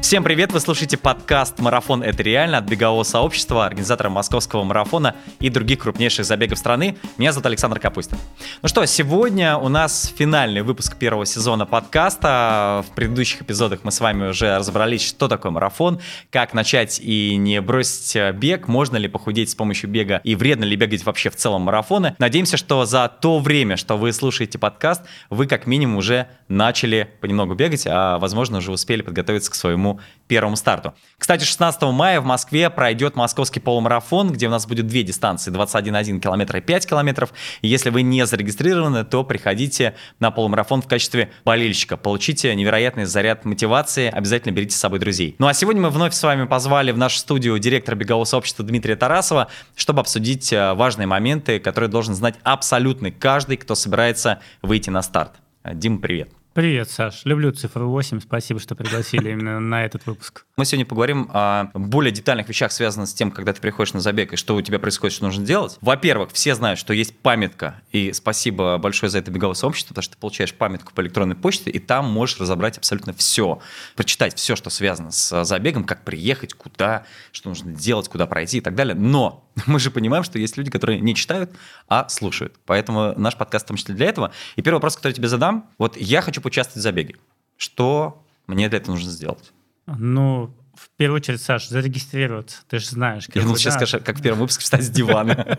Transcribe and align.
Всем 0.00 0.24
привет! 0.24 0.50
Вы 0.50 0.60
слушаете 0.60 0.96
подкаст 0.96 1.58
«Марафон– 1.60 2.02
это 2.04 2.22
реально» 2.22 2.58
от 2.58 2.64
бегового 2.64 3.04
сообщества, 3.04 3.66
организатора 3.66 4.08
московского 4.08 4.64
марафона 4.64 5.14
и 5.40 5.50
других 5.50 5.80
крупнейших 5.80 6.24
забегов 6.24 6.58
страны. 6.58 6.96
Меня 7.18 7.32
зовут 7.32 7.46
Александр 7.46 7.78
Капустин. 7.78 8.16
Ну 8.62 8.68
что, 8.68 8.84
сегодня 8.86 9.56
у 9.58 9.68
нас 9.68 10.12
финальный 10.16 10.62
выпуск 10.62 10.96
первого 10.96 11.26
сезона 11.26 11.66
подкаста. 11.66 12.82
В 12.88 12.94
предыдущих 12.94 13.42
эпизодах 13.42 13.80
мы 13.84 13.92
с 13.92 14.00
вами 14.00 14.30
уже 14.30 14.56
разобрались, 14.56 15.06
что 15.06 15.28
такое 15.28 15.52
марафон, 15.52 16.00
как 16.30 16.54
начать 16.54 16.98
и 16.98 17.36
не 17.36 17.60
бросить 17.60 18.34
бег, 18.34 18.68
можно 18.68 18.96
ли 18.96 19.06
похудеть 19.06 19.50
с 19.50 19.54
помощью 19.54 19.90
бега 19.90 20.22
и 20.24 20.34
вредно 20.34 20.64
ли 20.64 20.76
бегать 20.76 21.04
вообще 21.04 21.28
в 21.28 21.36
целом 21.36 21.62
марафоны. 21.62 22.16
Надеемся, 22.18 22.56
что 22.56 22.84
за 22.86 23.06
то 23.08 23.38
время, 23.38 23.76
что 23.76 23.96
вы 23.96 24.12
слушаете 24.12 24.58
подкаст, 24.58 25.02
вы 25.28 25.46
как 25.46 25.66
минимум 25.66 25.98
уже 25.98 26.26
начали 26.48 27.08
понемногу 27.20 27.54
бегать, 27.54 27.86
а 27.86 28.18
возможно 28.18 28.58
уже 28.58 28.72
успели 28.72 29.02
подготовиться 29.02 29.50
к 29.50 29.54
своему 29.54 29.89
первому 30.30 30.54
старту. 30.56 30.94
Кстати, 31.18 31.44
16 31.44 31.82
мая 31.82 32.20
в 32.20 32.24
Москве 32.24 32.70
пройдет 32.70 33.16
московский 33.16 33.58
полумарафон, 33.58 34.30
где 34.30 34.46
у 34.46 34.50
нас 34.50 34.66
будет 34.66 34.86
две 34.86 35.02
дистанции, 35.02 35.52
21,1 35.52 36.20
километра 36.20 36.60
и 36.60 36.62
5 36.62 36.86
километров. 36.86 37.32
Если 37.62 37.90
вы 37.90 38.02
не 38.02 38.24
зарегистрированы, 38.24 39.04
то 39.04 39.24
приходите 39.24 39.94
на 40.20 40.30
полумарафон 40.30 40.82
в 40.82 40.86
качестве 40.86 41.30
болельщика. 41.44 41.96
Получите 41.96 42.54
невероятный 42.54 43.06
заряд 43.06 43.44
мотивации, 43.44 44.08
обязательно 44.08 44.52
берите 44.52 44.76
с 44.76 44.78
собой 44.78 45.00
друзей. 45.00 45.34
Ну 45.38 45.48
а 45.48 45.54
сегодня 45.54 45.82
мы 45.82 45.90
вновь 45.90 46.14
с 46.14 46.22
вами 46.22 46.46
позвали 46.46 46.92
в 46.92 46.98
нашу 46.98 47.18
студию 47.18 47.58
директора 47.58 47.96
бегового 47.96 48.24
сообщества 48.24 48.64
Дмитрия 48.64 48.94
Тарасова, 48.94 49.48
чтобы 49.74 50.00
обсудить 50.00 50.52
э, 50.52 50.74
важные 50.74 51.08
моменты, 51.08 51.58
которые 51.58 51.90
должен 51.90 52.14
знать 52.14 52.36
абсолютно 52.44 53.10
каждый, 53.10 53.56
кто 53.56 53.74
собирается 53.74 54.40
выйти 54.62 54.90
на 54.90 55.02
старт. 55.02 55.32
Дим, 55.64 55.98
привет. 55.98 56.30
Привет, 56.60 56.90
Саш. 56.90 57.22
Люблю 57.24 57.52
цифру 57.52 57.88
8. 57.88 58.20
Спасибо, 58.20 58.60
что 58.60 58.74
пригласили 58.74 59.30
именно 59.30 59.60
на 59.60 59.82
этот 59.82 60.04
выпуск. 60.04 60.44
Мы 60.58 60.66
сегодня 60.66 60.84
поговорим 60.84 61.30
о 61.32 61.70
более 61.72 62.12
детальных 62.12 62.50
вещах, 62.50 62.70
связанных 62.70 63.08
с 63.08 63.14
тем, 63.14 63.30
когда 63.30 63.54
ты 63.54 63.62
приходишь 63.62 63.94
на 63.94 64.00
забег 64.00 64.34
и 64.34 64.36
что 64.36 64.56
у 64.56 64.60
тебя 64.60 64.78
происходит, 64.78 65.14
что 65.14 65.24
нужно 65.24 65.42
делать. 65.46 65.78
Во-первых, 65.80 66.32
все 66.32 66.54
знают, 66.54 66.78
что 66.78 66.92
есть 66.92 67.18
памятка, 67.18 67.80
и 67.92 68.12
спасибо 68.12 68.76
большое 68.76 69.08
за 69.08 69.20
это 69.20 69.30
беговое 69.30 69.54
сообщество, 69.54 69.94
потому 69.94 70.02
что 70.02 70.14
ты 70.16 70.20
получаешь 70.20 70.52
памятку 70.52 70.92
по 70.92 71.00
электронной 71.00 71.34
почте, 71.34 71.70
и 71.70 71.78
там 71.78 72.12
можешь 72.12 72.38
разобрать 72.38 72.76
абсолютно 72.76 73.14
все, 73.14 73.60
прочитать 73.96 74.36
все, 74.36 74.54
что 74.54 74.68
связано 74.68 75.12
с 75.12 75.44
забегом, 75.44 75.84
как 75.84 76.04
приехать, 76.04 76.52
куда, 76.52 77.06
что 77.32 77.48
нужно 77.48 77.72
делать, 77.72 78.10
куда 78.10 78.26
пройти 78.26 78.58
и 78.58 78.60
так 78.60 78.74
далее. 78.74 78.94
Но 78.94 79.48
мы 79.66 79.80
же 79.80 79.90
понимаем, 79.90 80.24
что 80.24 80.38
есть 80.38 80.56
люди, 80.56 80.70
которые 80.70 81.00
не 81.00 81.14
читают, 81.14 81.50
а 81.88 82.08
слушают. 82.08 82.56
Поэтому 82.66 83.14
наш 83.16 83.36
подкаст 83.36 83.64
в 83.64 83.68
том 83.68 83.76
числе 83.76 83.94
для 83.94 84.06
этого. 84.06 84.32
И 84.56 84.62
первый 84.62 84.76
вопрос, 84.76 84.96
который 84.96 85.12
я 85.12 85.16
тебе 85.16 85.28
задам. 85.28 85.70
Вот 85.78 85.96
я 85.96 86.20
хочу 86.20 86.40
поучаствовать 86.50 86.80
в 86.80 86.82
забеге. 86.82 87.16
Что 87.56 88.22
мне 88.48 88.68
для 88.68 88.78
этого 88.78 88.92
нужно 88.92 89.10
сделать? 89.10 89.52
Ну, 89.86 90.52
в 90.80 90.88
первую 90.96 91.16
очередь, 91.16 91.42
Саш, 91.42 91.68
зарегистрироваться. 91.68 92.62
Ты 92.66 92.78
же 92.78 92.86
знаешь. 92.86 93.28
Я 93.34 93.42
думал, 93.42 93.56
сейчас 93.56 93.74
скажешь, 93.74 94.00
как 94.02 94.18
в 94.18 94.22
первом 94.22 94.40
выпуске 94.40 94.62
встать 94.62 94.82
с 94.82 94.88
дивана. 94.88 95.58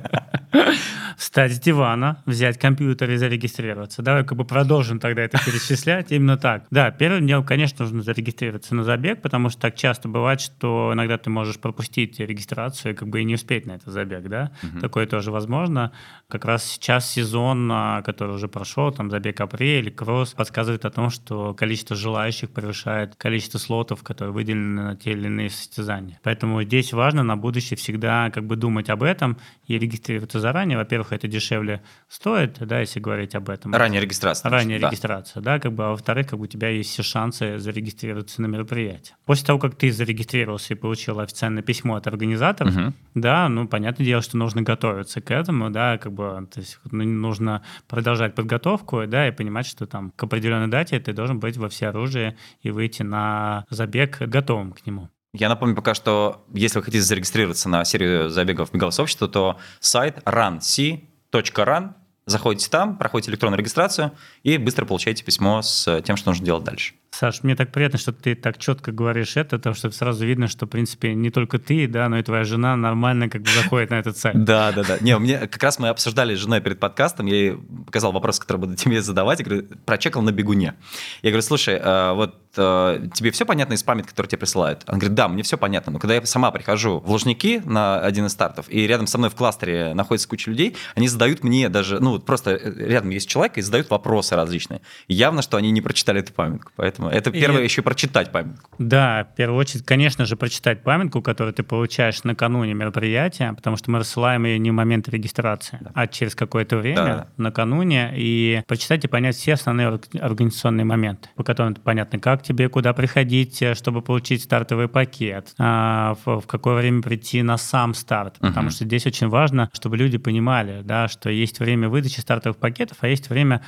Встать 1.18 1.54
с 1.54 1.60
дивана, 1.60 2.24
взять 2.26 2.58
компьютер 2.58 3.12
и 3.12 3.16
зарегистрироваться. 3.16 4.02
Давай 4.02 4.24
как 4.24 4.38
бы 4.38 4.44
продолжим 4.44 5.00
тогда 5.00 5.22
это 5.22 5.38
перечислять. 5.46 6.12
Именно 6.12 6.38
так. 6.38 6.66
Да, 6.72 6.90
первым 6.90 7.28
делом, 7.28 7.46
конечно, 7.46 7.86
нужно 7.86 8.02
зарегистрироваться 8.02 8.74
на 8.74 8.84
забег, 8.84 9.22
потому 9.22 9.50
что 9.50 9.62
так 9.62 9.76
часто 9.76 10.08
бывает, 10.08 10.42
что 10.42 10.92
иногда 10.94 11.20
ты 11.20 11.30
можешь 11.30 11.60
пропустить 11.60 12.20
регистрацию 12.20 12.96
как 12.96 13.08
бы 13.08 13.22
и 13.22 13.24
не 13.24 13.36
успеть 13.36 13.68
на 13.68 13.74
этот 13.74 13.94
забег, 13.94 14.28
да? 14.30 14.52
Такое 14.80 15.06
тоже 15.06 15.32
возможно. 15.32 15.92
Как 16.28 16.46
раз 16.46 16.64
сейчас 16.64 17.10
сезон, 17.10 17.70
а, 17.72 18.02
который 18.02 18.36
уже 18.36 18.48
прошел, 18.48 18.92
там 18.92 19.12
забег 19.12 19.42
апрель, 19.42 19.92
кросс, 19.92 20.34
подсказывает 20.34 20.86
о 20.86 20.90
том, 20.90 21.10
что 21.10 21.54
количество 21.54 21.96
желающих 21.96 22.50
превышает 22.50 23.16
количество 23.16 23.58
слотов, 23.58 24.02
которые 24.02 24.34
выделены 24.34 24.82
на 24.82 24.96
те 24.96 25.11
те 25.12 25.18
или 25.18 25.28
иные 25.28 25.50
состязания. 25.50 26.20
Поэтому 26.24 26.64
здесь 26.64 26.94
важно 26.94 27.24
на 27.24 27.38
будущее 27.38 27.78
всегда 27.78 28.30
как 28.32 28.46
бы 28.46 28.56
думать 28.56 28.90
об 28.90 29.04
этом 29.04 29.38
и 29.68 29.78
регистрироваться 29.78 30.40
заранее. 30.40 30.78
Во-первых, 30.78 31.14
это 31.14 31.28
дешевле 31.28 31.82
стоит, 32.08 32.58
да, 32.60 32.80
если 32.80 33.00
говорить 33.00 33.36
об 33.36 33.50
этом. 33.50 33.74
Ранняя 33.74 34.02
регистрация. 34.02 34.50
Ранняя 34.50 34.80
да. 34.80 34.88
регистрация, 34.88 35.42
да, 35.42 35.60
как 35.60 35.74
бы, 35.74 35.86
а 35.86 35.90
во-вторых, 35.90 36.28
как 36.28 36.40
бы 36.40 36.46
у 36.46 36.48
тебя 36.48 36.70
есть 36.70 36.92
все 36.92 37.04
шансы 37.04 37.58
зарегистрироваться 37.58 38.42
на 38.42 38.48
мероприятие. 38.48 39.16
После 39.26 39.46
того, 39.46 39.60
как 39.60 39.76
ты 39.76 39.92
зарегистрировался 39.92 40.74
и 40.74 40.78
получил 40.78 41.20
официальное 41.20 41.64
письмо 41.64 41.96
от 41.96 42.08
организаторов, 42.08 42.76
угу. 42.76 42.94
да, 43.16 43.50
ну, 43.50 43.68
понятное 43.68 44.06
дело, 44.06 44.22
что 44.22 44.38
нужно 44.38 44.62
готовиться 44.62 45.22
к 45.22 45.32
этому, 45.32 45.70
да, 45.70 45.98
как 45.98 46.14
бы, 46.14 46.48
то 46.52 46.60
есть 46.60 46.80
ну, 46.92 47.04
нужно 47.04 47.64
продолжать 47.88 48.36
подготовку, 48.36 49.06
да, 49.08 49.28
и 49.28 49.32
понимать, 49.32 49.66
что 49.66 49.86
там 49.86 50.12
к 50.16 50.24
определенной 50.24 50.68
дате 50.68 51.00
ты 51.00 51.14
должен 51.14 51.40
быть 51.40 51.58
во 51.58 51.70
всеоружии 51.70 52.38
и 52.62 52.72
выйти 52.72 53.04
на 53.04 53.66
забег 53.70 54.20
готовым 54.22 54.74
к 54.74 54.86
нему. 54.86 55.01
Я 55.34 55.48
напомню 55.48 55.76
пока, 55.76 55.94
что 55.94 56.46
если 56.54 56.80
вы 56.80 56.84
хотите 56.84 57.04
зарегистрироваться 57.04 57.70
на 57.70 57.86
серию 57.86 58.30
забегов 58.30 58.72
бегового 58.74 58.92
сообщества, 58.92 59.30
то 59.30 59.58
сайт 59.80 60.18
runc.run, 60.26 61.94
заходите 62.26 62.70
там, 62.70 62.98
проходите 62.98 63.32
электронную 63.32 63.58
регистрацию 63.58 64.12
и 64.44 64.58
быстро 64.58 64.86
получаете 64.86 65.24
письмо 65.24 65.62
с 65.62 66.02
тем, 66.02 66.18
что 66.18 66.32
нужно 66.32 66.46
делать 66.46 66.66
дальше. 66.66 66.96
Саш, 67.12 67.44
мне 67.44 67.56
так 67.56 67.72
приятно, 67.72 67.98
что 67.98 68.12
ты 68.12 68.36
так 68.36 68.58
четко 68.58 68.92
говоришь 68.92 69.38
это, 69.38 69.58
потому 69.58 69.74
что 69.74 69.90
сразу 69.92 70.26
видно, 70.26 70.48
что, 70.48 70.66
в 70.66 70.70
принципе, 70.70 71.14
не 71.14 71.30
только 71.30 71.60
ты, 71.60 71.88
да, 71.88 72.10
но 72.10 72.18
и 72.20 72.24
твоя 72.24 72.44
жена 72.44 72.76
нормально 72.76 73.30
как 73.30 73.42
бы 73.42 73.50
заходит 73.52 73.90
на 73.90 74.00
этот 74.00 74.18
сайт. 74.18 74.36
Да, 74.44 74.74
да, 74.74 74.84
да. 74.84 74.98
Не, 75.00 75.18
мне 75.18 75.38
как 75.40 75.64
раз 75.64 75.80
мы 75.80 75.88
обсуждали 75.88 76.36
с 76.36 76.40
женой 76.40 76.60
перед 76.60 76.80
подкастом, 76.80 77.26
я 77.28 77.36
ей 77.36 77.58
показал 77.86 78.12
вопрос, 78.12 78.40
который 78.40 78.58
буду 78.58 78.76
тебе 78.78 79.02
задавать, 79.02 79.40
я 79.40 79.46
говорю, 79.46 79.68
прочекал 79.86 80.22
на 80.24 80.32
бегуне. 80.32 80.76
Я 81.22 81.30
говорю, 81.32 81.42
слушай, 81.42 81.76
э, 81.76 82.14
вот 82.14 82.36
тебе 82.56 83.32
все 83.32 83.46
понятно 83.46 83.74
из 83.74 83.84
памяти, 83.84 84.08
которую 84.08 84.30
тебе 84.30 84.40
присылают? 84.40 84.84
Она 84.88 84.98
говорит, 84.98 85.16
да, 85.16 85.28
мне 85.28 85.44
все 85.44 85.58
понятно, 85.58 85.92
но 85.92 86.00
когда 86.00 86.16
я 86.16 86.26
сама 86.26 86.52
прихожу 86.52 87.00
в 87.00 87.10
Лужники 87.10 87.62
на 87.66 88.00
один 88.00 88.26
из 88.26 88.32
стартов, 88.32 88.66
и 88.70 88.86
рядом 88.88 89.08
со 89.08 89.18
мной 89.18 89.30
в 89.30 89.36
кластере 89.36 89.94
находится 89.94 90.28
куча 90.28 90.50
людей, 90.50 90.76
они 90.96 91.08
задают 91.08 91.44
мне 91.44 91.70
даже, 91.70 92.00
ну, 92.00 92.20
просто 92.20 92.56
рядом 92.56 93.10
есть 93.10 93.30
человек 93.30 93.58
и 93.58 93.62
задают 93.62 93.90
вопросы 93.90 94.36
различные. 94.36 94.82
явно, 95.08 95.42
что 95.42 95.58
они 95.58 95.72
не 95.72 95.82
прочитали 95.82 96.20
эту 96.20 96.34
памятку, 96.34 96.72
поэтому 96.76 97.10
это 97.10 97.32
первое 97.32 97.62
и... 97.62 97.64
еще 97.64 97.82
прочитать 97.82 98.32
памятку. 98.32 98.70
Да, 98.78 99.28
в 99.32 99.36
первую 99.36 99.60
очередь, 99.60 99.86
конечно 99.86 100.26
же, 100.26 100.36
прочитать 100.36 100.84
памятку, 100.84 101.22
которую 101.22 101.54
ты 101.54 101.64
получаешь 101.64 102.24
накануне 102.24 102.74
мероприятия, 102.74 103.54
потому 103.54 103.78
что 103.78 103.92
мы 103.92 104.00
рассылаем 104.00 104.46
ее 104.46 104.60
не 104.60 104.72
в 104.72 104.74
момент 104.74 105.08
регистрации, 105.10 105.78
да. 105.82 105.92
а 105.94 106.08
через 106.08 106.36
какое-то 106.36 106.78
время, 106.78 107.06
да. 107.06 107.28
накануне, 107.38 108.14
и 108.16 108.64
прочитать 108.68 109.04
и 109.06 109.08
понять 109.08 109.36
все 109.36 109.54
основные 109.54 110.00
организационные 110.20 110.86
моменты, 110.86 111.30
по 111.36 111.44
которым 111.44 111.76
понятно, 111.76 112.20
как 112.20 112.41
тебе, 112.44 112.70
куда 112.70 112.94
приходить, 112.94 113.62
э, 113.62 113.76
чтобы 113.76 114.02
получить 114.02 114.44
стартовый 114.44 114.88
пакет, 114.88 115.54
а, 115.58 116.16
в, 116.26 116.42
какое 116.42 116.76
время 116.76 117.02
прийти 117.02 117.42
на 117.42 117.58
сам 117.58 117.94
старт, 117.94 118.38
потому 118.40 118.68
uh 118.68 118.72
что 118.72 118.86
здесь 118.86 119.06
очень 119.06 119.28
важно, 119.28 119.70
чтобы 119.74 119.98
люди 119.98 120.18
понимали, 120.18 120.82
да, 120.84 121.08
что 121.08 121.30
есть 121.30 121.60
время 121.60 121.90
выдачи 121.90 122.20
стартовых 122.20 122.58
пакетов, 122.58 122.98
а 123.02 123.08
есть 123.08 123.30
время 123.30 123.62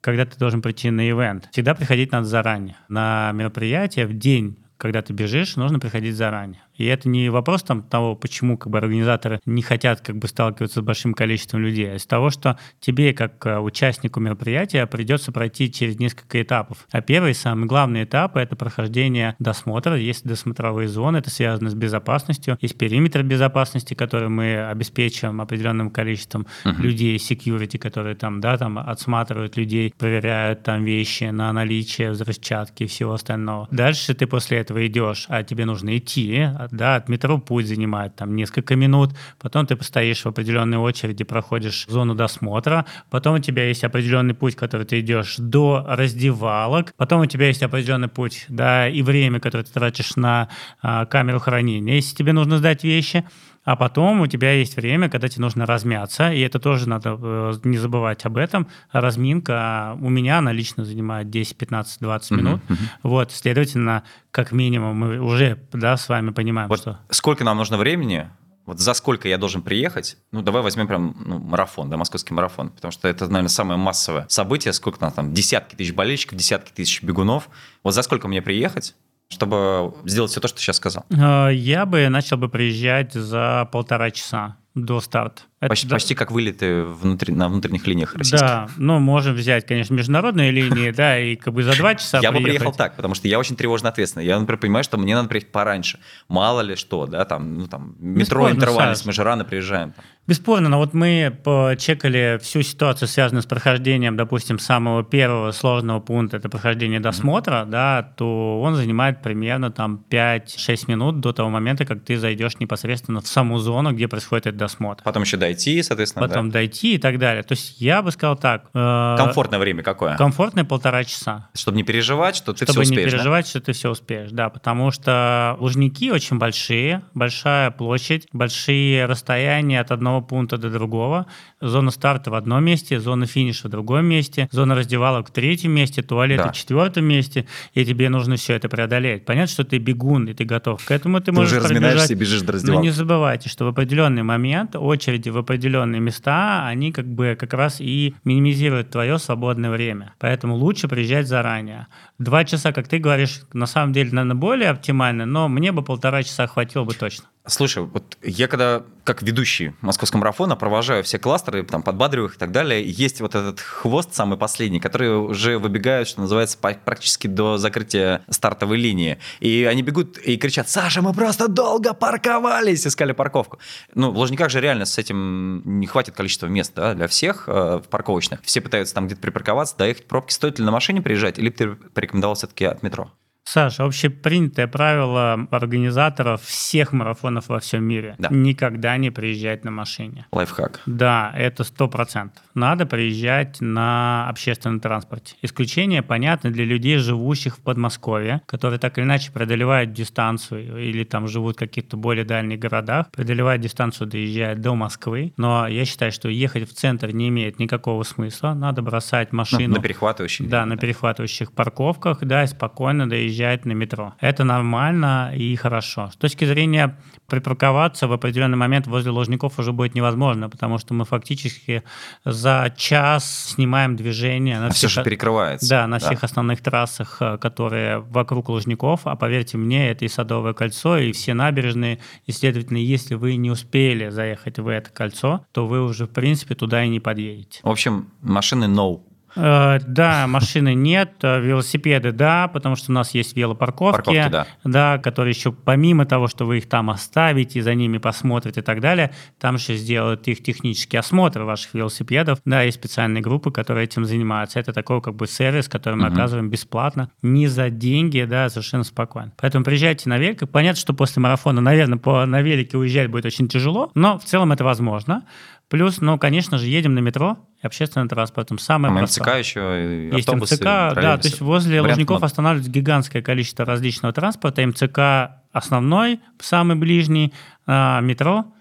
когда 0.00 0.26
ты 0.26 0.38
должен 0.38 0.60
прийти 0.60 0.90
на 0.90 1.08
ивент. 1.08 1.48
Всегда 1.50 1.74
приходить 1.74 2.12
надо 2.12 2.26
заранее. 2.26 2.76
На 2.90 3.32
мероприятие 3.32 4.06
в 4.06 4.12
день 4.12 4.58
когда 4.76 5.02
ты 5.02 5.12
бежишь, 5.12 5.56
нужно 5.56 5.78
приходить 5.78 6.14
заранее. 6.14 6.60
И 6.76 6.84
это 6.86 7.08
не 7.08 7.28
вопрос 7.28 7.62
там 7.62 7.82
того, 7.82 8.14
почему 8.16 8.58
как 8.58 8.72
бы 8.72 8.78
организаторы 8.78 9.40
не 9.46 9.62
хотят 9.62 10.00
как 10.00 10.16
бы 10.16 10.28
сталкиваться 10.28 10.80
с 10.80 10.82
большим 10.82 11.14
количеством 11.14 11.60
людей, 11.60 11.92
а 11.92 11.96
из 11.96 12.06
того, 12.06 12.30
что 12.30 12.58
тебе 12.80 13.12
как 13.12 13.44
э, 13.46 13.58
участнику 13.58 14.20
мероприятия 14.20 14.86
придется 14.86 15.32
пройти 15.32 15.70
через 15.70 15.98
несколько 15.98 16.42
этапов. 16.42 16.86
А 16.90 17.00
первый, 17.00 17.34
самый 17.34 17.66
главный 17.66 18.04
этап— 18.04 18.36
это 18.36 18.56
прохождение 18.56 19.36
досмотра. 19.38 19.96
Есть 19.96 20.26
досмотровые 20.26 20.88
зоны, 20.88 21.18
это 21.18 21.30
связано 21.30 21.70
с 21.70 21.74
безопасностью. 21.74 22.58
Есть 22.60 22.76
периметр 22.76 23.22
безопасности, 23.22 23.94
который 23.94 24.28
мы 24.28 24.68
обеспечиваем 24.68 25.40
определенным 25.40 25.90
количеством 25.90 26.46
uh-huh. 26.64 26.80
людей, 26.80 27.16
security, 27.16 27.78
которые 27.78 28.16
там, 28.16 28.40
да, 28.40 28.56
там 28.58 28.78
отсматривают 28.78 29.56
людей, 29.56 29.94
проверяют 29.96 30.62
там 30.62 30.84
вещи 30.84 31.24
на 31.24 31.52
наличие 31.52 32.10
взрывчатки 32.10 32.84
и 32.84 32.86
всего 32.86 33.12
остального. 33.12 33.68
Дальше 33.70 34.14
ты 34.14 34.26
после 34.26 34.58
этого 34.58 34.86
идешь, 34.86 35.26
а 35.28 35.42
тебе 35.42 35.64
нужно 35.64 35.96
идти, 35.96 36.46
да, 36.70 36.96
от 36.96 37.08
метро 37.08 37.38
путь 37.38 37.66
занимает 37.66 38.16
там 38.16 38.34
несколько 38.36 38.76
минут, 38.76 39.10
потом 39.40 39.66
ты 39.66 39.76
постоишь 39.76 40.24
в 40.24 40.26
определенной 40.26 40.78
очереди, 40.78 41.24
проходишь 41.24 41.86
зону 41.88 42.14
досмотра, 42.14 42.86
потом 43.10 43.36
у 43.36 43.38
тебя 43.38 43.66
есть 43.68 43.84
определенный 43.84 44.34
путь, 44.34 44.56
который 44.56 44.86
ты 44.86 45.00
идешь 45.00 45.36
до 45.38 45.84
раздевалок, 45.88 46.94
потом 46.96 47.22
у 47.22 47.26
тебя 47.26 47.48
есть 47.48 47.62
определенный 47.62 48.08
путь, 48.08 48.46
да, 48.48 48.88
и 48.88 49.02
время, 49.02 49.40
которое 49.40 49.64
ты 49.64 49.72
тратишь 49.72 50.16
на 50.16 50.48
а, 50.82 51.06
камеру 51.06 51.38
хранения. 51.40 51.94
Если 51.94 52.16
тебе 52.16 52.32
нужно 52.32 52.58
сдать 52.58 52.84
вещи, 52.84 53.24
а 53.64 53.76
потом 53.76 54.20
у 54.20 54.26
тебя 54.26 54.52
есть 54.52 54.76
время, 54.76 55.08
когда 55.08 55.28
тебе 55.28 55.42
нужно 55.42 55.66
размяться, 55.66 56.30
и 56.32 56.40
это 56.40 56.58
тоже 56.58 56.88
надо 56.88 57.18
э, 57.20 57.54
не 57.64 57.78
забывать 57.78 58.24
об 58.26 58.36
этом. 58.36 58.68
Разминка 58.92 59.96
у 60.00 60.10
меня, 60.10 60.38
она 60.38 60.52
лично 60.52 60.84
занимает 60.84 61.30
10, 61.30 61.56
15, 61.56 62.00
20 62.00 62.30
минут. 62.32 62.60
Uh-huh, 62.68 62.72
uh-huh. 62.72 62.88
Вот, 63.02 63.32
следовательно, 63.32 64.04
как 64.30 64.52
минимум 64.52 64.96
мы 64.96 65.18
уже 65.18 65.58
да, 65.72 65.96
с 65.96 66.08
вами 66.08 66.30
понимаем, 66.30 66.68
вот 66.68 66.80
что... 66.80 66.98
Сколько 67.10 67.44
нам 67.44 67.56
нужно 67.56 67.78
времени, 67.78 68.28
вот 68.66 68.80
за 68.80 68.94
сколько 68.94 69.28
я 69.28 69.36
должен 69.36 69.62
приехать? 69.62 70.16
Ну, 70.32 70.40
давай 70.40 70.62
возьмем 70.62 70.86
прям 70.86 71.14
ну, 71.24 71.38
марафон, 71.38 71.90
да, 71.90 71.98
московский 71.98 72.32
марафон, 72.32 72.70
потому 72.70 72.92
что 72.92 73.08
это, 73.08 73.26
наверное, 73.26 73.48
самое 73.48 73.78
массовое 73.78 74.26
событие. 74.28 74.72
Сколько 74.72 74.98
там, 74.98 75.12
там, 75.12 75.34
десятки 75.34 75.74
тысяч 75.74 75.92
болельщиков, 75.92 76.38
десятки 76.38 76.72
тысяч 76.72 77.02
бегунов. 77.02 77.50
Вот 77.82 77.92
за 77.92 78.02
сколько 78.02 78.26
мне 78.26 78.40
приехать, 78.40 78.94
чтобы 79.28 79.94
сделать 80.04 80.30
все 80.30 80.40
то, 80.40 80.48
что 80.48 80.56
ты 80.58 80.62
сейчас 80.62 80.76
сказал? 80.76 81.04
Э, 81.10 81.48
я 81.52 81.86
бы 81.86 82.08
начал 82.08 82.36
бы 82.36 82.48
приезжать 82.48 83.12
за 83.12 83.68
полтора 83.72 84.10
часа 84.10 84.56
до 84.74 85.00
старта. 85.00 85.42
Это, 85.60 85.70
почти, 85.70 85.88
да. 85.88 85.94
почти 85.94 86.14
как 86.14 86.30
вылеты 86.30 86.82
внутри, 86.82 87.32
на 87.32 87.48
внутренних 87.48 87.86
линиях 87.86 88.14
российских. 88.14 88.40
Да, 88.40 88.68
ну, 88.76 88.98
можем 88.98 89.34
взять, 89.34 89.66
конечно, 89.66 89.94
международные 89.94 90.50
линии, 90.50 90.90
да, 90.90 91.18
и 91.18 91.36
как 91.36 91.54
бы 91.54 91.62
за 91.62 91.76
два 91.76 91.94
часа 91.94 92.18
Я 92.20 92.32
бы 92.32 92.40
приехал 92.40 92.72
так, 92.72 92.96
потому 92.96 93.14
что 93.14 93.28
я 93.28 93.38
очень 93.38 93.56
тревожно 93.56 93.88
ответственный. 93.88 94.26
Я, 94.26 94.38
например, 94.38 94.60
понимаю, 94.60 94.84
что 94.84 94.98
мне 94.98 95.14
надо 95.14 95.28
приехать 95.28 95.52
пораньше. 95.52 96.00
Мало 96.28 96.60
ли 96.60 96.74
что, 96.74 97.06
да, 97.06 97.24
там, 97.24 97.58
ну, 97.58 97.66
там, 97.66 97.94
метро 97.98 98.50
интервальность, 98.50 99.06
мы 99.06 99.12
же 99.12 99.22
рано 99.22 99.44
приезжаем. 99.44 99.94
Бесспорно, 100.26 100.70
но 100.70 100.78
вот 100.78 100.94
мы 100.94 101.38
чекали 101.78 102.38
всю 102.42 102.62
ситуацию, 102.62 103.08
связанную 103.08 103.42
с 103.42 103.46
прохождением, 103.46 104.16
допустим, 104.16 104.58
самого 104.58 105.04
первого 105.04 105.52
сложного 105.52 106.00
пункта, 106.00 106.38
это 106.38 106.48
прохождение 106.48 106.98
досмотра, 106.98 107.56
mm-hmm. 107.56 107.70
да, 107.70 108.02
то 108.16 108.60
он 108.62 108.74
занимает 108.74 109.20
примерно 109.20 109.70
там 109.70 110.02
5-6 110.08 110.84
минут 110.88 111.20
до 111.20 111.34
того 111.34 111.50
момента, 111.50 111.84
как 111.84 112.02
ты 112.04 112.16
зайдешь 112.16 112.58
непосредственно 112.58 113.20
в 113.20 113.26
саму 113.26 113.58
зону, 113.58 113.92
где 113.92 114.08
происходит 114.08 114.46
этот 114.46 114.60
досмотр. 114.64 115.02
Потом 115.04 115.22
еще 115.22 115.36
дойти, 115.36 115.82
соответственно. 115.82 116.26
Потом 116.26 116.50
да? 116.50 116.54
дойти 116.54 116.94
и 116.94 116.98
так 116.98 117.18
далее. 117.18 117.42
То 117.42 117.52
есть 117.52 117.80
я 117.80 118.02
бы 118.02 118.10
сказал 118.10 118.36
так. 118.36 118.64
Э, 118.74 119.16
комфортное 119.18 119.58
время 119.58 119.82
какое? 119.82 120.16
Комфортное 120.16 120.64
полтора 120.64 121.04
часа. 121.04 121.48
Чтобы 121.54 121.76
не 121.76 121.82
переживать, 121.82 122.36
что 122.36 122.52
ты 122.52 122.64
Чтобы 122.64 122.72
все 122.72 122.80
успеешь. 122.80 122.88
Чтобы 122.88 123.00
не 123.00 123.10
переживать, 123.10 123.44
да? 123.44 123.50
что 123.50 123.60
ты 123.60 123.72
все 123.72 123.90
успеешь, 123.90 124.30
да, 124.30 124.48
потому 124.48 124.90
что 124.90 125.56
Лужники 125.60 126.10
очень 126.10 126.38
большие, 126.38 127.02
большая 127.14 127.70
площадь, 127.70 128.26
большие 128.32 129.06
расстояния 129.06 129.80
от 129.80 129.90
одного 129.90 130.20
пункта 130.22 130.56
до 130.56 130.70
другого. 130.70 131.26
Зона 131.60 131.90
старта 131.90 132.30
в 132.30 132.34
одном 132.34 132.64
месте, 132.64 133.00
зона 133.00 133.26
финиша 133.26 133.68
в 133.68 133.70
другом 133.70 134.06
месте, 134.06 134.48
зона 134.50 134.74
раздевалок 134.74 135.28
в 135.28 135.32
третьем 135.32 135.72
месте, 135.72 136.02
туалет 136.02 136.38
да. 136.38 136.52
в 136.52 136.56
четвертом 136.56 137.04
месте, 137.04 137.46
и 137.74 137.84
тебе 137.84 138.08
нужно 138.08 138.36
все 138.36 138.54
это 138.54 138.68
преодолеть. 138.68 139.24
Понятно, 139.24 139.52
что 139.52 139.64
ты 139.64 139.78
бегун, 139.78 140.28
и 140.28 140.34
ты 140.34 140.44
готов 140.44 140.84
к 140.84 140.90
этому, 140.90 141.20
ты, 141.20 141.26
ты 141.26 141.32
можешь 141.32 141.52
уже 141.52 141.60
разминаешься 141.60 142.12
и 142.12 142.16
бежишь 142.16 142.42
до 142.42 142.52
раздевалки. 142.52 142.78
Но 142.78 142.82
не 142.84 142.90
забывайте, 142.90 143.48
что 143.48 143.64
в 143.64 143.68
определенный 143.68 144.22
момент 144.22 144.53
очереди 144.74 145.28
в 145.28 145.38
определенные 145.38 146.00
места, 146.00 146.66
они 146.66 146.92
как 146.92 147.06
бы 147.06 147.36
как 147.38 147.52
раз 147.54 147.80
и 147.80 148.14
минимизируют 148.24 148.90
твое 148.90 149.18
свободное 149.18 149.70
время. 149.70 150.14
Поэтому 150.18 150.56
лучше 150.56 150.88
приезжать 150.88 151.28
заранее. 151.28 151.86
Два 152.18 152.44
часа, 152.44 152.72
как 152.72 152.88
ты 152.88 152.98
говоришь, 152.98 153.42
на 153.52 153.66
самом 153.66 153.92
деле, 153.92 154.10
наверное, 154.10 154.36
более 154.36 154.70
оптимально, 154.70 155.26
но 155.26 155.48
мне 155.48 155.72
бы 155.72 155.82
полтора 155.82 156.22
часа 156.22 156.46
хватило 156.46 156.84
бы 156.84 156.94
точно. 156.94 157.26
Слушай, 157.46 157.84
вот 157.84 158.16
я 158.22 158.48
когда 158.48 158.84
как 159.04 159.22
ведущий 159.22 159.74
московского 159.82 160.20
марафона 160.20 160.56
провожаю 160.56 161.04
все 161.04 161.18
кластеры, 161.18 161.62
там, 161.62 161.82
подбадриваю 161.82 162.30
их 162.30 162.36
и 162.36 162.38
так 162.38 162.52
далее, 162.52 162.82
есть 162.82 163.20
вот 163.20 163.34
этот 163.34 163.60
хвост 163.60 164.14
самый 164.14 164.38
последний, 164.38 164.80
который 164.80 165.14
уже 165.14 165.58
выбегает, 165.58 166.08
что 166.08 166.22
называется, 166.22 166.56
практически 166.58 167.26
до 167.26 167.58
закрытия 167.58 168.22
стартовой 168.30 168.78
линии. 168.78 169.18
И 169.40 169.68
они 169.70 169.82
бегут 169.82 170.16
и 170.16 170.38
кричат, 170.38 170.70
Саша, 170.70 171.02
мы 171.02 171.12
просто 171.12 171.48
долго 171.48 171.92
парковались, 171.92 172.86
искали 172.86 173.12
парковку. 173.12 173.58
Ну, 173.94 174.10
в 174.10 174.18
Лужниках 174.44 174.50
же 174.50 174.60
реально 174.60 174.84
с 174.84 174.98
этим 174.98 175.62
не 175.64 175.86
хватит 175.86 176.14
количества 176.14 176.46
мест 176.46 176.72
да, 176.76 176.94
для 176.94 177.06
всех 177.06 177.44
э, 177.46 177.80
парковочных. 177.88 178.40
Все 178.42 178.60
пытаются 178.60 178.94
там 178.94 179.06
где-то 179.06 179.22
припарковаться, 179.22 179.76
доехать 179.78 180.06
пробки. 180.06 180.32
Стоит 180.32 180.58
ли 180.58 180.64
на 180.64 180.70
машине 180.70 181.00
приезжать 181.00 181.38
или 181.38 181.48
ты 181.48 181.74
порекомендовал 181.74 182.34
все-таки 182.34 182.66
от 182.66 182.82
метро? 182.82 183.10
Саша, 183.44 183.84
общепринятое 183.84 184.66
правило 184.66 185.46
организаторов 185.50 186.42
всех 186.42 186.92
марафонов 186.92 187.48
во 187.48 187.60
всем 187.60 187.84
мире. 187.84 188.14
Да. 188.18 188.28
Никогда 188.30 188.96
не 188.96 189.10
приезжать 189.10 189.64
на 189.64 189.70
машине. 189.70 190.26
Лайфхак. 190.32 190.80
Да, 190.86 191.30
это 191.36 191.62
сто 191.62 191.86
процентов. 191.86 192.42
Надо 192.54 192.86
приезжать 192.86 193.60
на 193.60 194.28
общественном 194.30 194.80
транспорте. 194.80 195.36
Исключение 195.42 196.02
понятно 196.02 196.50
для 196.50 196.64
людей, 196.64 196.96
живущих 196.96 197.58
в 197.58 197.60
Подмосковье, 197.60 198.40
которые 198.46 198.78
так 198.78 198.96
или 198.96 199.04
иначе 199.04 199.30
преодолевают 199.30 199.92
дистанцию 199.92 200.82
или 200.82 201.04
там 201.04 201.28
живут 201.28 201.56
в 201.56 201.58
каких-то 201.58 201.98
более 201.98 202.24
дальних 202.24 202.58
городах, 202.58 203.10
преодолевают 203.10 203.60
дистанцию, 203.60 204.08
доезжают 204.08 204.62
до 204.62 204.74
Москвы. 204.74 205.34
Но 205.36 205.68
я 205.68 205.84
считаю, 205.84 206.12
что 206.12 206.30
ехать 206.30 206.68
в 206.68 206.72
центр 206.72 207.10
не 207.10 207.28
имеет 207.28 207.58
никакого 207.58 208.04
смысла. 208.04 208.54
Надо 208.54 208.80
бросать 208.80 209.32
ну, 209.32 209.38
машину... 209.38 209.68
Ну, 209.68 209.76
на 209.76 209.82
перехватывающих. 209.82 210.48
Да, 210.48 210.64
на 210.64 210.78
перехватывающих 210.78 211.52
парковках, 211.52 212.20
да, 212.24 212.44
и 212.44 212.46
спокойно 212.46 213.06
доезжать 213.06 213.33
приезжать 213.34 213.64
на 213.64 213.72
метро. 213.72 214.14
Это 214.20 214.44
нормально 214.44 215.32
и 215.34 215.56
хорошо. 215.56 216.10
С 216.12 216.16
точки 216.16 216.44
зрения 216.44 216.96
припарковаться 217.26 218.06
в 218.06 218.12
определенный 218.12 218.56
момент 218.56 218.86
возле 218.86 219.10
Ложников 219.10 219.58
уже 219.58 219.72
будет 219.72 219.94
невозможно, 219.94 220.48
потому 220.48 220.78
что 220.78 220.94
мы 220.94 221.04
фактически 221.04 221.82
за 222.24 222.72
час 222.76 223.54
снимаем 223.54 223.96
движение. 223.96 224.60
На 224.60 224.66
а 224.66 224.70
всех, 224.70 224.90
все 224.90 225.00
же 225.00 225.04
перекрывается. 225.04 225.68
Да, 225.68 225.86
на 225.86 225.98
да. 225.98 226.06
всех 226.06 226.24
основных 226.24 226.60
трассах, 226.60 227.16
э, 227.20 227.38
которые 227.38 227.98
вокруг 227.98 228.48
Лужников, 228.48 229.00
а 229.04 229.16
поверьте 229.16 229.58
мне, 229.58 229.90
это 229.90 230.04
и 230.04 230.08
Садовое 230.08 230.52
кольцо, 230.52 230.98
и 230.98 231.12
все 231.12 231.34
набережные, 231.34 231.98
и, 232.26 232.32
следовательно, 232.32 232.78
если 232.78 233.14
вы 233.14 233.36
не 233.36 233.50
успели 233.50 234.10
заехать 234.10 234.58
в 234.58 234.68
это 234.68 234.90
кольцо, 234.90 235.44
то 235.52 235.66
вы 235.66 235.82
уже, 235.82 236.06
в 236.06 236.10
принципе, 236.10 236.54
туда 236.54 236.84
и 236.84 236.88
не 236.88 237.00
подъедете. 237.00 237.60
В 237.62 237.68
общем, 237.68 238.10
машины 238.22 238.64
no 238.64 239.00
Э, 239.36 239.78
да, 239.86 240.26
машины 240.26 240.74
нет, 240.74 241.12
э, 241.22 241.40
велосипеды 241.40 242.12
да, 242.12 242.48
потому 242.48 242.76
что 242.76 242.92
у 242.92 242.94
нас 242.94 243.14
есть 243.14 243.36
велопарковки, 243.36 244.04
Парковки, 244.04 244.30
да. 244.30 244.46
да, 244.64 244.98
которые 244.98 245.32
еще 245.32 245.52
помимо 245.52 246.06
того, 246.06 246.28
что 246.28 246.46
вы 246.46 246.58
их 246.58 246.68
там 246.68 246.90
оставите, 246.90 247.62
за 247.62 247.74
ними 247.74 247.98
посмотрите 247.98 248.60
и 248.60 248.62
так 248.62 248.80
далее, 248.80 249.12
там 249.38 249.56
еще 249.56 249.74
сделают 249.74 250.26
их 250.28 250.42
технический 250.42 250.96
осмотр 250.96 251.42
ваших 251.42 251.74
велосипедов. 251.74 252.38
Да, 252.44 252.62
есть 252.62 252.78
специальные 252.78 253.22
группы, 253.22 253.50
которые 253.50 253.84
этим 253.84 254.04
занимаются. 254.04 254.60
Это 254.60 254.72
такой 254.72 255.00
как 255.00 255.16
бы 255.16 255.26
сервис, 255.26 255.68
который 255.68 255.96
мы 255.96 256.06
угу. 256.06 256.14
оказываем 256.14 256.50
бесплатно, 256.50 257.10
не 257.22 257.48
за 257.48 257.70
деньги, 257.70 258.22
да, 258.22 258.48
совершенно 258.48 258.84
спокойно. 258.84 259.32
Поэтому 259.36 259.64
приезжайте 259.64 260.08
на 260.08 260.18
велик. 260.18 260.48
Понятно, 260.50 260.80
что 260.80 260.94
после 260.94 261.20
марафона, 261.20 261.60
наверное, 261.60 261.98
по, 261.98 262.24
на 262.26 262.42
велике 262.42 262.76
уезжать 262.78 263.10
будет 263.10 263.26
очень 263.26 263.48
тяжело, 263.48 263.90
но 263.94 264.18
в 264.18 264.24
целом 264.24 264.52
это 264.52 264.64
возможно. 264.64 265.24
Плюс, 265.68 266.00
ну, 266.00 266.18
конечно 266.18 266.58
же, 266.58 266.66
едем 266.66 266.94
на 266.94 267.00
метро 267.00 267.38
и 267.62 267.66
общественным 267.66 268.08
транспортом. 268.08 268.58
Самое 268.58 268.94
а 268.94 269.02
МЦК 269.02 269.38
еще, 269.38 270.10
Есть 270.12 270.28
автобусы, 270.28 270.54
МЦК, 270.56 270.64
да, 270.64 271.18
то 271.18 271.26
есть 271.26 271.40
возле 271.40 271.80
Лужников 271.80 272.16
много. 272.18 272.26
останавливается 272.26 272.70
гигантское 272.70 273.22
количество 273.22 273.64
различного 273.64 274.12
транспорта. 274.12 274.66
МЦК 274.66 275.40
основной, 275.52 276.20
самый 276.40 276.76
ближний, 276.76 277.32
а, 277.66 278.00
метро, 278.00 278.52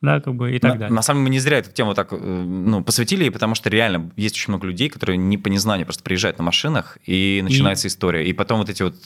да, 0.00 0.20
как 0.20 0.34
бы 0.34 0.54
и 0.54 0.58
так 0.58 0.74
на, 0.74 0.78
далее. 0.78 0.94
На 0.94 1.02
самом 1.02 1.20
деле 1.20 1.24
мы 1.24 1.30
не 1.30 1.38
зря 1.40 1.58
эту 1.58 1.72
тему 1.72 1.94
так 1.94 2.12
э, 2.12 2.16
ну, 2.16 2.84
посвятили, 2.84 3.28
потому 3.28 3.54
что 3.54 3.70
реально 3.70 4.10
есть 4.16 4.36
очень 4.36 4.50
много 4.50 4.66
людей, 4.66 4.88
которые 4.88 5.16
не 5.16 5.38
по 5.38 5.48
незнанию 5.48 5.86
просто 5.86 6.02
приезжают 6.02 6.38
на 6.38 6.44
машинах, 6.44 6.98
и 7.04 7.40
начинается 7.42 7.88
и... 7.88 7.90
история. 7.90 8.26
И 8.26 8.32
потом 8.32 8.58
вот 8.58 8.68
эти 8.68 8.82
вот 8.82 8.96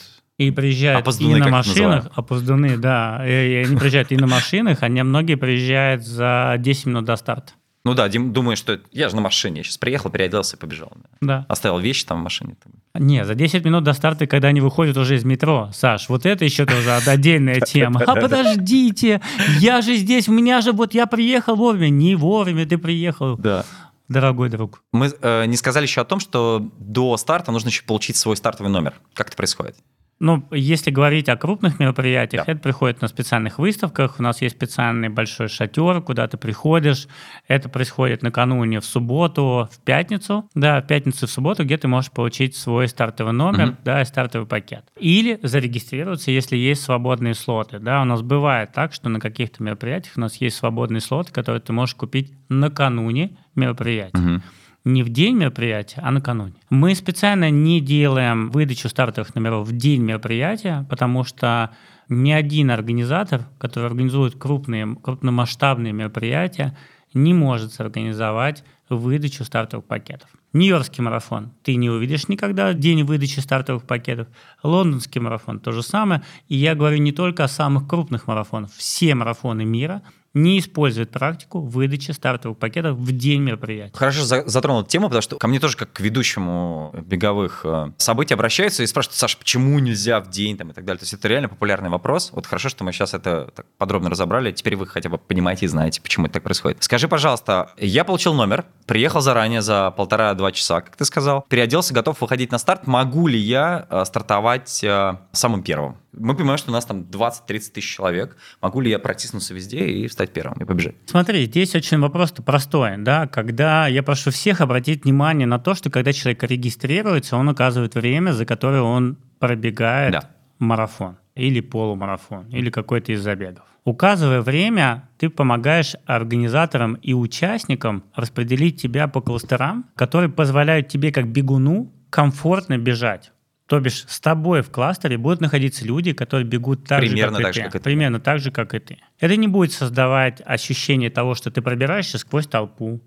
и 0.47 0.51
приезжают 0.51 1.01
опозданы, 1.01 1.37
и 1.37 1.39
на 1.39 1.49
машинах, 1.49 2.07
опозданы, 2.15 2.77
да, 2.77 3.23
и, 3.27 3.31
и 3.31 3.55
они 3.65 3.77
приезжают 3.77 4.11
и 4.11 4.17
на 4.17 4.27
машинах, 4.27 4.83
они 4.83 5.03
многие 5.03 5.35
приезжают 5.35 6.03
за 6.03 6.55
10 6.57 6.85
минут 6.87 7.05
до 7.05 7.15
старта. 7.15 7.53
Ну 7.83 7.95
да, 7.95 8.07
Дим 8.09 8.31
думает, 8.31 8.59
что 8.59 8.79
я 8.91 9.09
же 9.09 9.15
на 9.15 9.21
машине, 9.21 9.63
сейчас 9.63 9.79
приехал, 9.79 10.11
переоделся 10.11 10.55
и 10.55 10.59
побежал. 10.59 10.91
Да. 11.19 11.45
Оставил 11.49 11.79
вещи 11.79 12.05
там 12.05 12.19
в 12.19 12.23
машине. 12.23 12.55
Не, 12.93 13.25
за 13.25 13.33
10 13.33 13.65
минут 13.65 13.83
до 13.83 13.93
старта, 13.93 14.27
когда 14.27 14.49
они 14.49 14.61
выходят 14.61 14.97
уже 14.97 15.15
из 15.15 15.23
метро. 15.23 15.71
Саш, 15.73 16.07
вот 16.07 16.27
это 16.27 16.45
еще 16.45 16.67
тоже 16.67 16.91
отдельная 16.91 17.59
тема. 17.59 18.01
А 18.05 18.15
подождите, 18.15 19.19
я 19.59 19.81
же 19.81 19.95
здесь, 19.95 20.29
у 20.29 20.31
меня 20.31 20.61
же 20.61 20.73
вот 20.73 20.93
я 20.93 21.07
приехал 21.07 21.55
вовремя. 21.55 21.89
Не 21.89 22.15
вовремя 22.15 22.67
ты 22.67 22.77
приехал. 22.77 23.35
Да 23.37 23.65
дорогой 24.11 24.49
друг. 24.49 24.83
Мы 24.91 25.11
э, 25.21 25.45
не 25.45 25.55
сказали 25.55 25.85
еще 25.85 26.01
о 26.01 26.05
том, 26.05 26.19
что 26.19 26.69
до 26.77 27.15
старта 27.17 27.51
нужно 27.51 27.69
еще 27.69 27.83
получить 27.83 28.17
свой 28.17 28.35
стартовый 28.37 28.71
номер. 28.71 28.95
Как 29.13 29.27
это 29.27 29.37
происходит? 29.37 29.77
Ну, 30.21 30.47
если 30.51 30.91
говорить 30.91 31.29
о 31.29 31.35
крупных 31.35 31.79
мероприятиях, 31.79 32.45
да. 32.45 32.51
это 32.51 32.61
приходит 32.61 33.01
на 33.01 33.07
специальных 33.07 33.57
выставках. 33.57 34.19
У 34.19 34.23
нас 34.23 34.39
есть 34.43 34.55
специальный 34.55 35.09
большой 35.09 35.47
шатер, 35.47 35.99
куда 36.01 36.27
ты 36.27 36.37
приходишь. 36.37 37.07
Это 37.47 37.69
происходит 37.69 38.21
накануне 38.21 38.81
в 38.81 38.85
субботу, 38.85 39.67
в 39.71 39.79
пятницу. 39.83 40.47
Да, 40.53 40.79
в 40.79 40.85
пятницу, 40.85 41.25
в 41.25 41.31
субботу, 41.31 41.63
где 41.63 41.75
ты 41.75 41.87
можешь 41.87 42.11
получить 42.11 42.55
свой 42.55 42.87
стартовый 42.87 43.33
номер, 43.33 43.69
угу. 43.69 43.77
да, 43.83 44.03
и 44.03 44.05
стартовый 44.05 44.47
пакет. 44.47 44.85
Или 44.95 45.39
зарегистрироваться, 45.41 46.29
если 46.29 46.55
есть 46.55 46.83
свободные 46.83 47.33
слоты. 47.33 47.79
Да, 47.79 48.03
у 48.03 48.05
нас 48.05 48.21
бывает 48.21 48.73
так, 48.73 48.93
что 48.93 49.09
на 49.09 49.19
каких-то 49.19 49.63
мероприятиях 49.63 50.17
у 50.17 50.21
нас 50.21 50.35
есть 50.35 50.55
свободные 50.55 51.01
слоты, 51.01 51.33
которые 51.33 51.61
ты 51.61 51.73
можешь 51.73 51.95
купить 51.95 52.31
накануне 52.47 53.39
мероприятия. 53.55 54.35
Угу 54.35 54.41
не 54.83 55.03
в 55.03 55.09
день 55.09 55.35
мероприятия, 55.35 56.01
а 56.01 56.11
накануне. 56.11 56.55
Мы 56.69 56.95
специально 56.95 57.49
не 57.49 57.81
делаем 57.81 58.49
выдачу 58.49 58.89
стартовых 58.89 59.35
номеров 59.35 59.67
в 59.67 59.75
день 59.75 60.01
мероприятия, 60.01 60.85
потому 60.89 61.23
что 61.23 61.71
ни 62.09 62.31
один 62.31 62.71
организатор, 62.71 63.45
который 63.57 63.85
организует 63.85 64.35
крупные, 64.35 64.95
крупномасштабные 65.01 65.93
мероприятия, 65.93 66.75
не 67.13 67.33
может 67.33 67.79
организовать 67.79 68.63
выдачу 68.89 69.43
стартовых 69.45 69.85
пакетов. 69.85 70.29
Нью-Йоркский 70.53 71.01
марафон 71.01 71.53
ты 71.63 71.75
не 71.75 71.89
увидишь 71.89 72.27
никогда 72.27 72.73
день 72.73 73.03
выдачи 73.03 73.39
стартовых 73.39 73.83
пакетов. 73.83 74.27
Лондонский 74.63 75.21
марафон 75.21 75.59
то 75.59 75.71
же 75.71 75.81
самое. 75.81 76.23
И 76.49 76.57
я 76.57 76.75
говорю 76.75 76.97
не 76.97 77.13
только 77.13 77.45
о 77.45 77.47
самых 77.47 77.87
крупных 77.87 78.27
марафонах. 78.27 78.71
Все 78.71 79.15
марафоны 79.15 79.63
мира 79.63 80.01
не 80.33 80.59
использует 80.59 81.11
практику 81.11 81.59
выдачи 81.59 82.11
стартовых 82.11 82.57
пакетов 82.57 82.97
в 82.97 83.11
день 83.11 83.41
мероприятия. 83.41 83.97
Хорошо 83.97 84.23
затронул 84.23 84.83
тему, 84.83 85.07
потому 85.07 85.21
что 85.21 85.37
ко 85.37 85.47
мне 85.47 85.59
тоже 85.59 85.77
как 85.77 85.91
к 85.93 85.99
ведущему 85.99 86.93
беговых 87.05 87.61
э, 87.65 87.91
событий 87.97 88.33
обращаются 88.33 88.83
и 88.83 88.87
спрашивают, 88.87 89.17
Саша, 89.17 89.37
почему 89.37 89.79
нельзя 89.79 90.19
в 90.21 90.29
день 90.29 90.57
там, 90.57 90.69
и 90.69 90.73
так 90.73 90.85
далее. 90.85 90.99
То 90.99 91.03
есть 91.03 91.13
это 91.13 91.27
реально 91.27 91.49
популярный 91.49 91.89
вопрос. 91.89 92.31
Вот 92.33 92.45
хорошо, 92.45 92.69
что 92.69 92.83
мы 92.83 92.93
сейчас 92.93 93.13
это 93.13 93.51
так 93.53 93.65
подробно 93.77 94.09
разобрали. 94.09 94.51
Теперь 94.51 94.75
вы 94.75 94.87
хотя 94.87 95.09
бы 95.09 95.17
понимаете 95.17 95.65
и 95.65 95.69
знаете, 95.69 96.01
почему 96.01 96.25
это 96.25 96.35
так 96.35 96.43
происходит. 96.43 96.81
Скажи, 96.83 97.07
пожалуйста, 97.07 97.71
я 97.77 98.05
получил 98.05 98.33
номер, 98.33 98.65
приехал 98.85 99.21
заранее 99.21 99.61
за 99.61 99.91
полтора-два 99.91 100.51
часа, 100.51 100.81
как 100.81 100.95
ты 100.95 101.05
сказал, 101.05 101.45
переоделся, 101.49 101.93
готов 101.93 102.21
выходить 102.21 102.51
на 102.51 102.57
старт. 102.57 102.87
Могу 102.87 103.27
ли 103.27 103.39
я 103.39 103.85
э, 103.89 104.05
стартовать 104.05 104.83
э, 104.83 105.17
самым 105.33 105.63
первым? 105.63 105.97
Мы 106.13 106.35
понимаем, 106.35 106.57
что 106.57 106.71
у 106.71 106.73
нас 106.73 106.85
там 106.85 107.01
20-30 107.01 107.71
тысяч 107.73 107.95
человек. 107.95 108.37
Могу 108.61 108.81
ли 108.81 108.89
я 108.89 108.99
протиснуться 108.99 109.53
везде 109.53 109.85
и 109.85 110.07
стать 110.07 110.33
первым 110.33 110.57
и 110.59 110.65
побежать? 110.65 110.95
Смотри, 111.05 111.45
здесь 111.45 111.73
очень 111.75 111.99
вопрос 111.99 112.31
простой. 112.31 112.97
Да? 112.97 113.27
Когда 113.27 113.87
я 113.87 114.03
прошу 114.03 114.31
всех 114.31 114.61
обратить 114.61 115.05
внимание 115.05 115.47
на 115.47 115.59
то, 115.59 115.73
что 115.73 115.89
когда 115.89 116.11
человек 116.13 116.43
регистрируется, 116.43 117.37
он 117.37 117.47
указывает 117.49 117.95
время, 117.95 118.31
за 118.31 118.45
которое 118.45 118.81
он 118.81 119.17
пробегает 119.39 120.11
да. 120.13 120.29
марафон 120.59 121.17
или 121.35 121.61
полумарафон, 121.61 122.47
или 122.49 122.69
какой-то 122.69 123.13
из 123.13 123.21
забегов. 123.21 123.63
Указывая 123.83 124.41
время, 124.41 125.09
ты 125.17 125.29
помогаешь 125.29 125.95
организаторам 126.05 126.95
и 126.95 127.13
участникам 127.13 128.03
распределить 128.13 128.79
тебя 128.79 129.07
по 129.07 129.21
кластерам, 129.21 129.85
которые 129.95 130.29
позволяют 130.29 130.87
тебе 130.87 131.11
как 131.11 131.27
бегуну 131.27 131.91
комфортно 132.11 132.77
бежать. 132.77 133.30
То 133.71 133.79
бишь 133.79 134.03
с 134.05 134.19
тобой 134.19 134.63
в 134.63 134.69
кластере 134.69 135.17
будут 135.17 135.39
находиться 135.39 135.85
люди, 135.85 136.11
которые 136.11 136.45
бегут 136.45 136.85
так 136.85 136.99
Примерно 136.99 137.37
же, 137.37 137.43
как, 137.43 137.53
так 137.53 137.55
и 137.55 137.55
же, 137.55 137.61
ты. 137.61 137.63
как 137.63 137.75
и 137.75 137.77
ты. 137.77 137.83
Примерно 137.85 138.19
так 138.19 138.39
же, 138.39 138.51
как 138.51 138.73
и 138.73 138.79
ты. 138.79 138.97
Это 139.17 139.37
не 139.37 139.47
будет 139.47 139.71
создавать 139.71 140.41
ощущение 140.43 141.09
того, 141.09 141.35
что 141.35 141.51
ты 141.51 141.61
пробираешься 141.61 142.17
сквозь 142.17 142.47
толпу. 142.47 143.01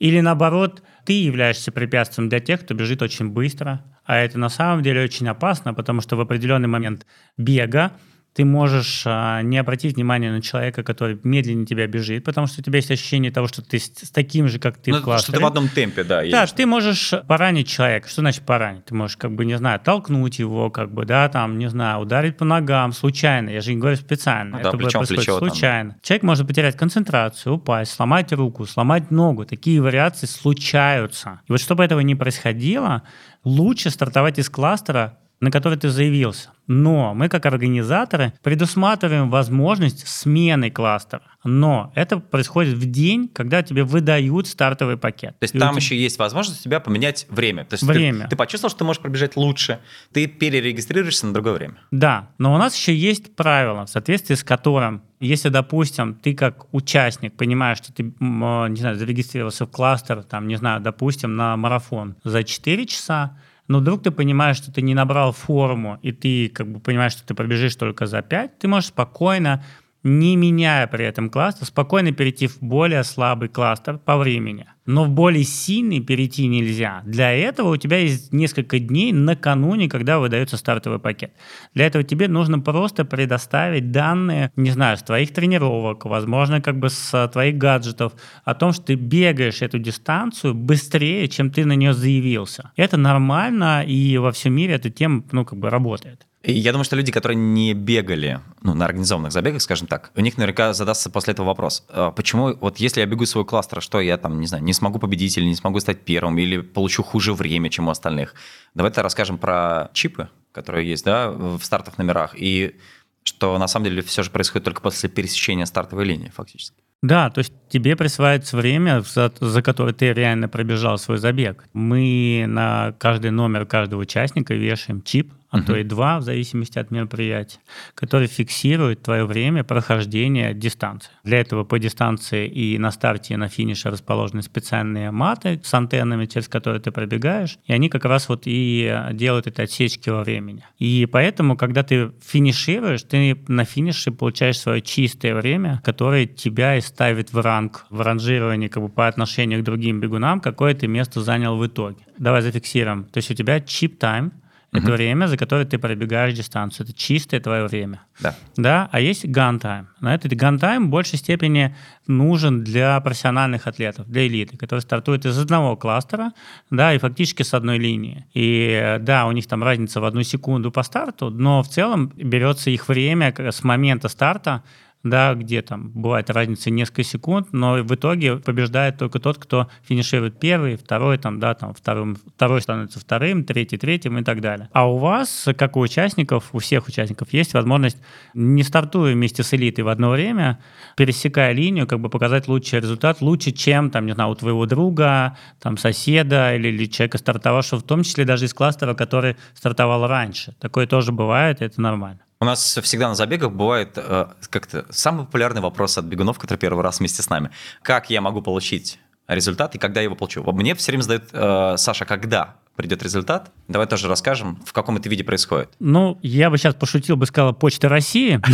Или 0.00 0.18
наоборот, 0.18 0.82
ты 1.04 1.12
являешься 1.12 1.70
препятствием 1.70 2.28
для 2.28 2.40
тех, 2.40 2.62
кто 2.62 2.74
бежит 2.74 3.02
очень 3.02 3.28
быстро. 3.28 3.84
А 4.04 4.16
это 4.16 4.36
на 4.36 4.48
самом 4.48 4.82
деле 4.82 5.04
очень 5.04 5.28
опасно, 5.28 5.74
потому 5.74 6.00
что 6.00 6.16
в 6.16 6.20
определенный 6.20 6.66
момент 6.66 7.06
бега 7.36 7.92
ты 8.32 8.44
можешь 8.44 9.02
а, 9.06 9.42
не 9.42 9.58
обратить 9.58 9.96
внимание 9.96 10.30
на 10.30 10.40
человека, 10.40 10.84
который 10.84 11.18
медленнее 11.24 11.66
тебя 11.66 11.86
бежит, 11.88 12.24
потому 12.24 12.46
что 12.46 12.60
у 12.60 12.64
тебя 12.64 12.76
есть 12.76 12.90
ощущение 12.90 13.32
того, 13.32 13.48
что 13.48 13.60
ты 13.60 13.78
с, 13.78 13.86
с 13.86 14.10
таким 14.10 14.48
же, 14.48 14.60
как 14.60 14.78
ты 14.78 14.92
ну, 14.92 14.98
в 14.98 15.02
классе. 15.02 15.24
Что 15.24 15.32
ты 15.32 15.40
в 15.40 15.46
одном 15.46 15.68
темпе, 15.68 16.04
да. 16.04 16.22
Да, 16.30 16.46
ты 16.46 16.64
можешь 16.64 17.12
поранить 17.26 17.68
человека. 17.68 18.08
Что 18.08 18.20
значит 18.20 18.44
поранить? 18.44 18.84
Ты 18.84 18.94
можешь, 18.94 19.16
как 19.16 19.32
бы, 19.32 19.44
не 19.44 19.58
знаю, 19.58 19.80
толкнуть 19.80 20.38
его, 20.38 20.70
как 20.70 20.92
бы, 20.92 21.04
да, 21.04 21.28
там, 21.28 21.58
не 21.58 21.68
знаю, 21.68 22.00
ударить 22.00 22.36
по 22.36 22.44
ногам 22.44 22.92
случайно. 22.92 23.50
Я 23.50 23.60
же 23.60 23.74
не 23.74 23.80
говорю 23.80 23.96
специально. 23.96 24.58
Ну, 24.58 24.62
да, 24.62 24.68
Это 24.68 24.78
плечом, 24.78 25.00
происходит 25.00 25.24
плечо, 25.24 25.38
случайно. 25.38 25.90
Там. 25.90 26.00
Человек 26.02 26.22
может 26.22 26.46
потерять 26.46 26.76
концентрацию, 26.76 27.54
упасть, 27.54 27.92
сломать 27.92 28.32
руку, 28.32 28.64
сломать 28.64 29.10
ногу. 29.10 29.44
Такие 29.44 29.82
вариации 29.82 30.26
случаются. 30.26 31.40
И 31.48 31.52
вот 31.52 31.60
чтобы 31.60 31.84
этого 31.84 31.98
не 32.00 32.14
происходило, 32.14 33.02
лучше 33.42 33.90
стартовать 33.90 34.38
из 34.38 34.48
кластера 34.48 35.18
на 35.40 35.50
который 35.50 35.78
ты 35.78 35.88
заявился. 35.88 36.50
Но 36.66 37.14
мы, 37.14 37.28
как 37.28 37.46
организаторы, 37.46 38.32
предусматриваем 38.42 39.30
возможность 39.30 40.06
смены 40.06 40.70
кластера. 40.70 41.22
Но 41.42 41.92
это 41.96 42.18
происходит 42.18 42.74
в 42.74 42.88
день, 42.88 43.28
когда 43.28 43.62
тебе 43.62 43.82
выдают 43.82 44.46
стартовый 44.46 44.98
пакет. 44.98 45.30
То 45.38 45.44
есть 45.44 45.54
И 45.54 45.58
там 45.58 45.70
тебя... 45.70 45.80
еще 45.80 45.98
есть 45.98 46.18
возможность 46.18 46.60
у 46.60 46.64
тебя 46.64 46.78
поменять 46.78 47.26
время. 47.30 47.64
То 47.64 47.74
есть 47.74 47.82
время. 47.82 48.24
Ты, 48.24 48.30
ты 48.30 48.36
почувствовал, 48.36 48.70
что 48.70 48.80
ты 48.80 48.84
можешь 48.84 49.02
пробежать 49.02 49.36
лучше, 49.36 49.80
ты 50.12 50.26
перерегистрируешься 50.26 51.26
на 51.26 51.34
другое 51.34 51.54
время. 51.54 51.74
Да, 51.90 52.28
но 52.38 52.54
у 52.54 52.58
нас 52.58 52.76
еще 52.76 52.94
есть 52.94 53.34
правило, 53.34 53.86
в 53.86 53.90
соответствии 53.90 54.34
с 54.34 54.44
которым, 54.44 55.02
если, 55.18 55.48
допустим, 55.48 56.14
ты 56.14 56.34
как 56.34 56.72
участник 56.72 57.34
понимаешь, 57.34 57.78
что 57.78 57.92
ты, 57.92 58.02
не 58.20 58.76
знаю, 58.76 58.96
зарегистрировался 58.96 59.66
в 59.66 59.70
кластер, 59.70 60.22
там, 60.22 60.46
не 60.46 60.56
знаю, 60.56 60.80
допустим, 60.80 61.34
на 61.34 61.56
марафон 61.56 62.16
за 62.22 62.44
4 62.44 62.86
часа, 62.86 63.36
но 63.70 63.78
вдруг 63.78 64.02
ты 64.02 64.10
понимаешь, 64.10 64.56
что 64.56 64.72
ты 64.72 64.82
не 64.82 64.94
набрал 64.94 65.30
форму, 65.30 66.00
и 66.02 66.10
ты 66.10 66.48
как 66.48 66.66
бы 66.66 66.80
понимаешь, 66.80 67.12
что 67.12 67.24
ты 67.24 67.34
пробежишь 67.34 67.76
только 67.76 68.06
за 68.06 68.20
5, 68.20 68.58
ты 68.58 68.66
можешь 68.66 68.88
спокойно 68.88 69.62
не 70.02 70.36
меняя 70.36 70.86
при 70.86 71.04
этом 71.04 71.28
кластер, 71.28 71.66
спокойно 71.66 72.12
перейти 72.12 72.46
в 72.46 72.62
более 72.62 73.04
слабый 73.04 73.48
кластер 73.48 73.98
по 73.98 74.16
времени. 74.16 74.66
Но 74.86 75.04
в 75.04 75.10
более 75.10 75.44
сильный 75.44 76.00
перейти 76.00 76.46
нельзя. 76.46 77.02
Для 77.04 77.30
этого 77.30 77.74
у 77.74 77.76
тебя 77.76 77.98
есть 77.98 78.32
несколько 78.32 78.78
дней 78.78 79.12
накануне, 79.12 79.88
когда 79.88 80.18
выдается 80.18 80.56
стартовый 80.56 80.98
пакет. 80.98 81.32
Для 81.74 81.86
этого 81.86 82.02
тебе 82.02 82.28
нужно 82.28 82.58
просто 82.58 83.04
предоставить 83.04 83.92
данные, 83.92 84.50
не 84.56 84.70
знаю, 84.70 84.96
с 84.96 85.02
твоих 85.02 85.32
тренировок, 85.32 86.06
возможно, 86.06 86.60
как 86.60 86.78
бы 86.78 86.88
с 86.88 87.28
твоих 87.28 87.56
гаджетов, 87.58 88.14
о 88.44 88.54
том, 88.54 88.72
что 88.72 88.86
ты 88.86 88.94
бегаешь 88.94 89.62
эту 89.62 89.78
дистанцию 89.78 90.54
быстрее, 90.54 91.28
чем 91.28 91.50
ты 91.50 91.64
на 91.64 91.74
нее 91.74 91.92
заявился. 91.92 92.72
Это 92.74 92.96
нормально, 92.96 93.84
и 93.86 94.16
во 94.16 94.32
всем 94.32 94.54
мире 94.54 94.74
эта 94.74 94.90
тема, 94.90 95.22
ну, 95.30 95.44
как 95.44 95.58
бы 95.58 95.70
работает. 95.70 96.26
Я 96.42 96.72
думаю, 96.72 96.84
что 96.84 96.96
люди, 96.96 97.12
которые 97.12 97.36
не 97.36 97.74
бегали 97.74 98.40
ну, 98.62 98.72
на 98.72 98.86
организованных 98.86 99.30
забегах, 99.30 99.60
скажем 99.60 99.86
так, 99.86 100.10
у 100.14 100.20
них 100.20 100.38
наверняка 100.38 100.72
задастся 100.72 101.10
после 101.10 101.32
этого 101.32 101.48
вопрос. 101.48 101.84
А 101.90 102.12
почему, 102.12 102.54
вот 102.54 102.78
если 102.78 103.00
я 103.00 103.06
бегу 103.06 103.26
свой 103.26 103.44
кластер, 103.44 103.82
что 103.82 104.00
я 104.00 104.16
там, 104.16 104.40
не 104.40 104.46
знаю, 104.46 104.64
не 104.64 104.72
смогу 104.72 104.98
победить 104.98 105.36
или 105.36 105.44
не 105.44 105.54
смогу 105.54 105.80
стать 105.80 106.00
первым, 106.00 106.38
или 106.38 106.60
получу 106.60 107.02
хуже 107.02 107.34
время, 107.34 107.68
чем 107.68 107.88
у 107.88 107.90
остальных? 107.90 108.34
Давайте 108.74 109.02
расскажем 109.02 109.36
про 109.36 109.90
чипы, 109.92 110.30
которые 110.52 110.88
есть, 110.88 111.04
да, 111.04 111.30
в 111.30 111.60
стартовых 111.62 111.98
номерах, 111.98 112.34
и 112.34 112.76
что 113.22 113.58
на 113.58 113.68
самом 113.68 113.86
деле 113.86 114.00
все 114.00 114.22
же 114.22 114.30
происходит 114.30 114.64
только 114.64 114.80
после 114.80 115.10
пересечения 115.10 115.66
стартовой 115.66 116.06
линии, 116.06 116.32
фактически. 116.34 116.76
Да, 117.02 117.30
то 117.30 117.38
есть 117.40 117.52
тебе 117.68 117.96
присваивается 117.96 118.56
время, 118.56 119.02
за, 119.02 119.32
за 119.40 119.62
которое 119.62 119.92
ты 119.92 120.12
реально 120.12 120.48
пробежал 120.48 120.96
свой 120.98 121.18
забег. 121.18 121.64
Мы 121.74 122.44
на 122.46 122.94
каждый 122.98 123.30
номер 123.30 123.66
каждого 123.66 124.00
участника 124.00 124.54
вешаем 124.54 125.02
чип, 125.02 125.32
а 125.50 125.58
uh-huh. 125.58 125.66
то 125.66 125.76
и 125.76 125.84
два, 125.84 126.18
в 126.18 126.22
зависимости 126.22 126.78
от 126.78 126.90
мероприятия, 126.90 127.58
который 127.94 128.28
фиксирует 128.28 129.02
твое 129.02 129.24
время 129.24 129.64
прохождения 129.64 130.54
дистанции. 130.54 131.10
Для 131.24 131.40
этого 131.40 131.64
по 131.64 131.78
дистанции 131.78 132.46
и 132.46 132.78
на 132.78 132.90
старте, 132.90 133.34
и 133.34 133.36
на 133.36 133.48
финише 133.48 133.90
расположены 133.90 134.42
специальные 134.42 135.10
маты 135.10 135.60
с 135.64 135.74
антеннами, 135.74 136.26
через 136.26 136.48
которые 136.48 136.80
ты 136.80 136.90
пробегаешь, 136.90 137.58
и 137.66 137.72
они 137.72 137.88
как 137.88 138.04
раз 138.04 138.28
вот 138.28 138.42
и 138.44 138.94
делают 139.12 139.46
эти 139.46 139.60
отсечки 139.60 140.08
во 140.08 140.22
времени. 140.22 140.64
И 140.78 141.06
поэтому, 141.10 141.56
когда 141.56 141.82
ты 141.82 142.12
финишируешь, 142.24 143.02
ты 143.02 143.36
на 143.48 143.64
финише 143.64 144.12
получаешь 144.12 144.58
свое 144.58 144.80
чистое 144.80 145.34
время, 145.34 145.80
которое 145.84 146.26
тебя 146.26 146.76
и 146.76 146.80
ставит 146.80 147.32
в 147.32 147.40
ранг, 147.40 147.86
в 147.90 148.00
ранжировании 148.00 148.68
как 148.68 148.82
бы 148.82 148.88
по 148.88 149.08
отношению 149.08 149.60
к 149.60 149.64
другим 149.64 150.00
бегунам, 150.00 150.40
какое 150.40 150.74
ты 150.74 150.86
место 150.86 151.20
занял 151.20 151.56
в 151.56 151.66
итоге. 151.66 151.98
Давай 152.18 152.42
зафиксируем. 152.42 153.04
То 153.04 153.18
есть 153.18 153.30
у 153.30 153.34
тебя 153.34 153.60
чип 153.60 153.98
тайм, 153.98 154.32
это 154.72 154.92
время, 154.92 155.26
за 155.26 155.36
которое 155.36 155.64
ты 155.64 155.78
пробегаешь 155.78 156.34
дистанцию. 156.34 156.86
Это 156.86 156.96
чистое 156.96 157.40
твое 157.40 157.66
время. 157.66 158.02
Да. 158.20 158.34
Да, 158.56 158.88
а 158.92 159.00
есть 159.00 159.26
ган-тайм. 159.26 159.88
На 160.00 160.14
этот 160.14 160.32
ган-тайм 160.34 160.86
в 160.86 160.90
большей 160.90 161.18
степени 161.18 161.74
нужен 162.06 162.62
для 162.62 163.00
профессиональных 163.00 163.66
атлетов, 163.66 164.08
для 164.08 164.26
элиты, 164.26 164.56
которые 164.56 164.82
стартуют 164.82 165.26
из 165.26 165.38
одного 165.38 165.76
кластера, 165.76 166.32
да, 166.70 166.94
и 166.94 166.98
фактически 166.98 167.42
с 167.42 167.52
одной 167.54 167.78
линии. 167.78 168.26
И 168.32 168.98
да, 169.00 169.26
у 169.26 169.32
них 169.32 169.46
там 169.48 169.64
разница 169.64 170.00
в 170.00 170.04
одну 170.04 170.22
секунду 170.22 170.70
по 170.70 170.82
старту, 170.82 171.30
но 171.30 171.62
в 171.62 171.68
целом 171.68 172.12
берется 172.16 172.70
их 172.70 172.88
время 172.88 173.34
с 173.36 173.64
момента 173.64 174.08
старта 174.08 174.62
да, 175.02 175.34
где 175.34 175.62
там 175.62 175.90
бывает 175.90 176.28
разница 176.28 176.70
несколько 176.70 177.02
секунд, 177.04 177.48
но 177.52 177.74
в 177.82 177.94
итоге 177.94 178.36
побеждает 178.36 178.98
только 178.98 179.18
тот, 179.18 179.38
кто 179.38 179.68
финиширует 179.82 180.38
первый, 180.38 180.76
второй, 180.76 181.16
там, 181.18 181.40
да, 181.40 181.54
там, 181.54 181.72
вторым, 181.72 182.16
второй 182.36 182.60
становится 182.60 183.00
вторым, 183.00 183.44
третий, 183.44 183.78
третьим 183.78 184.18
и 184.18 184.24
так 184.24 184.40
далее. 184.40 184.68
А 184.72 184.90
у 184.90 184.98
вас, 184.98 185.48
как 185.56 185.76
у 185.76 185.80
участников, 185.80 186.50
у 186.52 186.58
всех 186.58 186.86
участников, 186.86 187.32
есть 187.32 187.54
возможность, 187.54 187.96
не 188.34 188.62
стартуя 188.62 189.14
вместе 189.14 189.42
с 189.42 189.54
элитой 189.54 189.84
в 189.84 189.88
одно 189.88 190.10
время, 190.10 190.58
пересекая 190.96 191.52
линию, 191.52 191.86
как 191.86 192.00
бы 192.00 192.10
показать 192.10 192.46
лучший 192.46 192.80
результат, 192.80 193.22
лучше, 193.22 193.52
чем, 193.52 193.90
там, 193.90 194.04
не 194.04 194.12
знаю, 194.12 194.30
у 194.30 194.34
твоего 194.34 194.66
друга, 194.66 195.36
там, 195.60 195.78
соседа 195.78 196.54
или, 196.54 196.68
или 196.68 196.84
человека, 196.84 197.16
стартовавшего, 197.16 197.80
в 197.80 197.84
том 197.84 198.02
числе 198.02 198.24
даже 198.24 198.44
из 198.44 198.52
кластера, 198.52 198.94
который 198.94 199.36
стартовал 199.54 200.06
раньше. 200.06 200.54
Такое 200.60 200.86
тоже 200.86 201.12
бывает, 201.12 201.62
это 201.62 201.80
нормально. 201.80 202.20
У 202.42 202.46
нас 202.46 202.78
всегда 202.82 203.08
на 203.08 203.14
забегах 203.14 203.52
бывает 203.52 203.92
э, 203.96 204.28
как-то 204.48 204.86
самый 204.88 205.26
популярный 205.26 205.60
вопрос 205.60 205.98
от 205.98 206.06
бегунов, 206.06 206.38
которые 206.38 206.58
первый 206.58 206.82
раз 206.82 206.98
вместе 206.98 207.22
с 207.22 207.28
нами. 207.28 207.50
Как 207.82 208.08
я 208.08 208.22
могу 208.22 208.40
получить 208.40 208.98
результат 209.28 209.74
и 209.74 209.78
когда 209.78 210.00
я 210.00 210.04
его 210.04 210.16
получу? 210.16 210.42
Мне 210.52 210.74
все 210.74 210.92
время 210.92 211.02
задают, 211.02 211.24
э, 211.32 211.74
Саша, 211.76 212.06
когда 212.06 212.56
придет 212.76 213.02
результат? 213.02 213.52
Давай 213.68 213.86
тоже 213.86 214.08
расскажем, 214.08 214.58
в 214.64 214.72
каком 214.72 214.96
это 214.96 215.06
виде 215.10 215.22
происходит. 215.22 215.68
Ну, 215.80 216.18
я 216.22 216.48
бы 216.48 216.56
сейчас 216.56 216.74
пошутил, 216.74 217.16
бы 217.16 217.26
сказал, 217.26 217.52
Почта 217.52 217.90
России. 217.90 218.40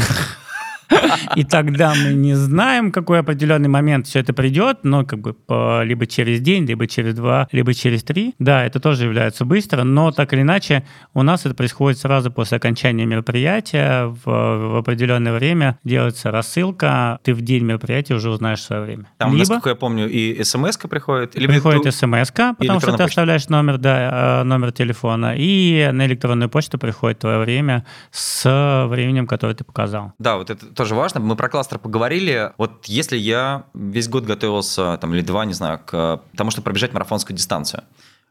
И 1.35 1.45
тогда 1.45 1.95
мы 1.95 2.14
не 2.14 2.35
знаем, 2.35 2.93
какой 2.93 3.21
определенный 3.21 3.69
момент 3.69 4.07
все 4.07 4.21
это 4.21 4.33
придет, 4.33 4.78
но 4.83 5.05
как 5.05 5.21
бы 5.21 5.33
по, 5.35 5.83
либо 5.83 6.07
через 6.07 6.40
день, 6.40 6.64
либо 6.64 6.87
через 6.87 7.14
два, 7.14 7.49
либо 7.52 7.75
через 7.75 8.02
три. 8.02 8.35
Да, 8.38 8.64
это 8.64 8.81
тоже 8.81 9.05
является 9.05 9.45
быстро, 9.45 9.85
но 9.85 10.11
так 10.12 10.33
или 10.33 10.43
иначе 10.43 10.85
у 11.14 11.23
нас 11.23 11.47
это 11.47 11.55
происходит 11.55 11.99
сразу 11.99 12.31
после 12.31 12.57
окончания 12.57 13.07
мероприятия. 13.07 14.07
В, 14.07 14.25
в 14.25 14.76
определенное 14.78 15.33
время 15.33 15.78
делается 15.85 16.31
рассылка, 16.31 17.19
ты 17.23 17.35
в 17.35 17.40
день 17.43 17.64
мероприятия 17.64 18.14
уже 18.14 18.31
узнаешь 18.31 18.62
свое 18.62 18.83
время. 18.83 19.07
Там, 19.19 19.31
либо, 19.33 19.40
насколько 19.40 19.71
я 19.71 19.75
помню, 19.75 20.09
и 20.09 20.43
смс 20.45 20.76
приходит. 20.76 21.37
Или 21.37 21.47
приходит 21.47 21.95
смс 21.95 22.31
потому 22.31 22.81
что 22.81 22.97
ты 22.97 23.02
оставляешь 23.02 23.49
номер, 23.49 23.78
да, 23.78 24.40
э, 24.40 24.43
номер 24.45 24.73
телефона, 24.73 25.35
и 25.37 25.90
на 25.93 26.07
электронную 26.07 26.49
почту 26.49 26.78
приходит 26.78 27.21
твое 27.21 27.38
время 27.38 27.85
с 28.11 28.87
временем, 28.88 29.26
которое 29.26 29.55
ты 29.55 29.64
показал. 29.64 30.12
Да, 30.19 30.37
вот 30.37 30.50
это 30.50 30.66
тоже 30.76 30.95
важно. 30.95 31.21
Мы 31.21 31.35
про 31.35 31.49
кластер 31.49 31.78
поговорили. 31.78 32.52
Вот 32.59 32.85
если 32.87 33.16
я 33.16 33.64
весь 33.75 34.09
год 34.09 34.25
готовился, 34.25 34.97
там, 34.99 35.14
или 35.14 35.23
два, 35.23 35.45
не 35.45 35.54
знаю, 35.54 35.80
к 35.85 36.21
тому, 36.37 36.50
чтобы 36.50 36.64
пробежать 36.64 36.92
марафонскую 36.92 37.37
дистанцию, 37.37 37.83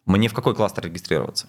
мне 0.05 0.27
в 0.27 0.33
какой 0.33 0.55
кластер 0.55 0.85
регистрироваться? 0.85 1.47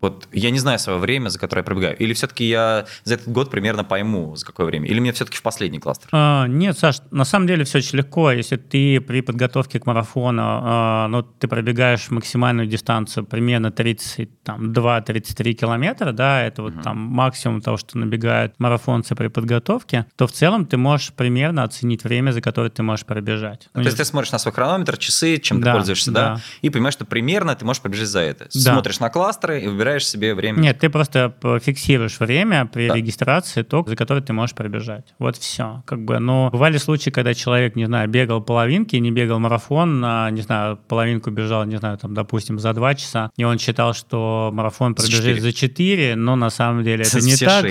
Вот 0.00 0.28
я 0.32 0.50
не 0.50 0.58
знаю 0.58 0.78
свое 0.78 0.98
время, 0.98 1.28
за 1.28 1.38
которое 1.38 1.60
я 1.60 1.64
пробегаю. 1.64 1.96
Или 1.96 2.12
все-таки 2.12 2.44
я 2.46 2.86
за 3.04 3.14
этот 3.14 3.28
год 3.28 3.50
примерно 3.50 3.82
пойму, 3.82 4.36
за 4.36 4.44
какое 4.44 4.66
время. 4.66 4.86
Или 4.88 5.00
мне 5.00 5.12
все-таки 5.12 5.38
в 5.38 5.42
последний 5.42 5.78
кластер? 5.78 6.08
А, 6.12 6.46
нет, 6.46 6.78
Саш, 6.78 6.98
на 7.10 7.24
самом 7.24 7.46
деле 7.46 7.64
все 7.64 7.78
очень 7.78 7.98
легко. 7.98 8.30
Если 8.30 8.56
ты 8.56 9.00
при 9.00 9.22
подготовке 9.22 9.80
к 9.80 9.86
марафону, 9.86 10.42
а, 10.44 11.08
ну, 11.08 11.22
ты 11.22 11.48
пробегаешь 11.48 12.10
максимальную 12.10 12.66
дистанцию 12.66 13.24
примерно 13.24 13.68
32-33 13.68 15.52
километра, 15.54 16.12
да, 16.12 16.42
это 16.42 16.62
вот 16.62 16.74
угу. 16.74 16.82
там 16.82 16.98
максимум 16.98 17.62
того, 17.62 17.76
что 17.78 17.96
набегают 17.98 18.54
марафонцы 18.58 19.14
при 19.14 19.28
подготовке, 19.28 20.06
то 20.16 20.26
в 20.26 20.32
целом 20.32 20.66
ты 20.66 20.76
можешь 20.76 21.12
примерно 21.12 21.62
оценить 21.62 22.04
время, 22.04 22.32
за 22.32 22.42
которое 22.42 22.70
ты 22.70 22.82
можешь 22.82 23.06
пробежать. 23.06 23.68
Ну, 23.74 23.82
то 23.82 23.86
есть 23.86 23.96
ты 23.96 24.04
смотришь 24.04 24.32
на 24.32 24.38
свой 24.38 24.52
хронометр, 24.52 24.98
часы, 24.98 25.38
чем 25.38 25.60
да, 25.60 25.72
ты 25.72 25.78
пользуешься, 25.78 26.10
да, 26.10 26.34
да, 26.34 26.40
и 26.60 26.70
понимаешь, 26.70 26.94
что 26.94 27.04
примерно 27.04 27.54
ты 27.54 27.64
можешь 27.64 27.82
пробежать 27.82 28.08
за 28.08 28.20
это. 28.20 28.44
Да. 28.52 28.72
Смотришь 28.72 29.00
на 29.00 29.08
кластеры 29.08 29.62
и 29.62 29.66
выбираешь 29.66 29.85
выбираешь 29.86 30.06
себе 30.06 30.34
время? 30.34 30.58
Нет, 30.58 30.78
ты 30.78 30.90
просто 30.90 31.34
фиксируешь 31.62 32.18
время 32.18 32.66
при 32.66 32.88
да. 32.88 32.94
регистрации, 32.94 33.62
то, 33.62 33.84
за 33.86 33.96
которое 33.96 34.20
ты 34.20 34.32
можешь 34.32 34.54
пробежать. 34.54 35.14
Вот 35.18 35.36
все. 35.36 35.82
Как 35.86 36.04
бы, 36.04 36.18
но 36.18 36.50
бывали 36.50 36.78
случаи, 36.78 37.10
когда 37.10 37.34
человек, 37.34 37.76
не 37.76 37.86
знаю, 37.86 38.08
бегал 38.08 38.42
половинки, 38.42 38.96
не 38.96 39.10
бегал 39.10 39.38
марафон, 39.38 40.02
а, 40.04 40.30
не 40.30 40.42
знаю, 40.42 40.78
половинку 40.88 41.30
бежал, 41.30 41.64
не 41.64 41.76
знаю, 41.76 41.98
там, 41.98 42.14
допустим, 42.14 42.58
за 42.58 42.72
два 42.72 42.94
часа, 42.94 43.30
и 43.36 43.44
он 43.44 43.58
считал, 43.58 43.94
что 43.94 44.50
марафон 44.52 44.94
пробежит 44.94 45.40
за 45.40 45.52
четыре, 45.52 46.16
но 46.16 46.36
на 46.36 46.50
самом 46.50 46.82
деле 46.82 47.04
это 47.04 47.20
не 47.20 47.36
так. 47.36 47.64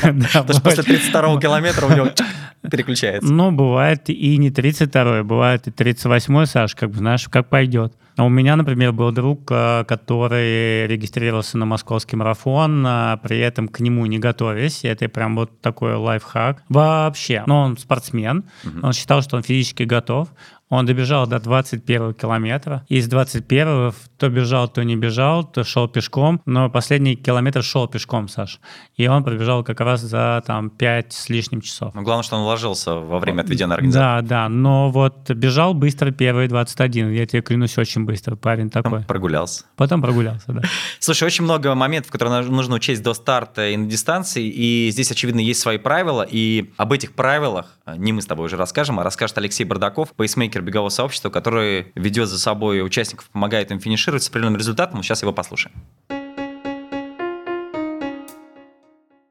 Потому 0.00 0.52
что 0.52 0.62
после 0.62 0.82
32 0.82 1.40
километра 1.40 1.86
у 1.86 1.90
него 1.90 2.08
переключается. 2.68 3.32
Ну, 3.32 3.50
бывает 3.52 4.08
и 4.10 4.36
не 4.36 4.50
32 4.50 5.22
бывает 5.22 5.66
и 5.68 5.70
38 5.70 6.44
Саш, 6.44 6.74
как 6.74 6.90
бы, 6.90 6.98
знаешь, 6.98 7.28
как 7.28 7.48
пойдет. 7.48 7.94
А 8.16 8.24
у 8.24 8.28
меня, 8.28 8.56
например, 8.56 8.92
был 8.92 9.12
друг, 9.12 9.50
э, 9.50 9.84
который 9.84 10.86
регистрировался 10.86 11.56
на 11.56 11.64
московский 11.64 12.16
марафон, 12.16 12.84
а 12.86 13.16
при 13.16 13.38
этом 13.38 13.68
к 13.68 13.80
нему 13.80 14.04
не 14.06 14.18
готовясь. 14.18 14.84
Это 14.84 15.08
прям 15.08 15.36
вот 15.36 15.60
такой 15.60 15.94
лайфхак. 15.94 16.62
Вообще, 16.68 17.44
но 17.46 17.62
он 17.62 17.78
спортсмен, 17.78 18.44
угу. 18.64 18.80
он 18.82 18.92
считал, 18.92 19.22
что 19.22 19.36
он 19.36 19.42
физически 19.42 19.84
готов. 19.84 20.28
Он 20.70 20.86
добежал 20.86 21.26
до 21.26 21.40
21 21.40 22.14
километра. 22.14 22.84
Из 22.88 23.08
21 23.08 23.92
то 24.16 24.28
бежал, 24.28 24.68
то 24.68 24.84
не 24.84 24.94
бежал, 24.94 25.42
то 25.42 25.64
шел 25.64 25.88
пешком. 25.88 26.40
Но 26.46 26.70
последний 26.70 27.16
километр 27.16 27.64
шел 27.64 27.88
пешком, 27.88 28.28
Саш. 28.28 28.60
И 28.96 29.08
он 29.08 29.24
пробежал 29.24 29.64
как 29.64 29.80
раз 29.80 30.00
за 30.00 30.42
там 30.46 30.70
5 30.70 31.12
с 31.12 31.28
лишним 31.28 31.60
часов. 31.60 31.92
Ну, 31.94 32.02
главное, 32.02 32.22
что 32.22 32.36
он 32.36 32.44
вложился 32.44 32.94
во 32.94 33.18
время 33.18 33.42
отведенной 33.42 33.74
организации. 33.74 34.00
Да, 34.00 34.22
да. 34.22 34.48
Но 34.48 34.90
вот 34.90 35.28
бежал 35.30 35.74
быстро 35.74 36.12
первые 36.12 36.48
21. 36.48 37.10
Я 37.10 37.26
тебе 37.26 37.42
клянусь, 37.42 37.76
очень 37.76 38.04
быстро. 38.04 38.36
Парень 38.36 38.70
такой. 38.70 38.90
Потом 38.90 39.04
прогулялся. 39.04 39.64
Потом 39.74 40.00
прогулялся, 40.00 40.52
да. 40.52 40.62
Слушай, 41.00 41.24
очень 41.24 41.42
много 41.42 41.74
моментов, 41.74 42.12
которые 42.12 42.42
нужно 42.44 42.76
учесть 42.76 43.02
до 43.02 43.12
старта 43.14 43.68
и 43.68 43.76
на 43.76 43.86
дистанции. 43.86 44.46
И 44.46 44.90
здесь, 44.92 45.10
очевидно, 45.10 45.40
есть 45.40 45.58
свои 45.58 45.78
правила. 45.78 46.24
И 46.30 46.70
об 46.76 46.92
этих 46.92 47.12
правилах 47.12 47.76
не 47.96 48.12
мы 48.12 48.22
с 48.22 48.26
тобой 48.26 48.46
уже 48.46 48.56
расскажем, 48.56 49.00
а 49.00 49.02
расскажет 49.02 49.36
Алексей 49.38 49.64
Бардаков, 49.64 50.12
пейсмейкер 50.12 50.59
лидер 50.60 50.62
бегового 50.62 50.90
сообщества, 50.90 51.30
который 51.30 51.92
ведет 51.94 52.28
за 52.28 52.38
собой 52.38 52.84
участников, 52.84 53.28
помогает 53.30 53.70
им 53.70 53.80
финишировать 53.80 54.22
с 54.22 54.28
определенным 54.28 54.58
результатом. 54.58 55.02
Сейчас 55.02 55.22
его 55.22 55.32
послушаем. 55.32 55.74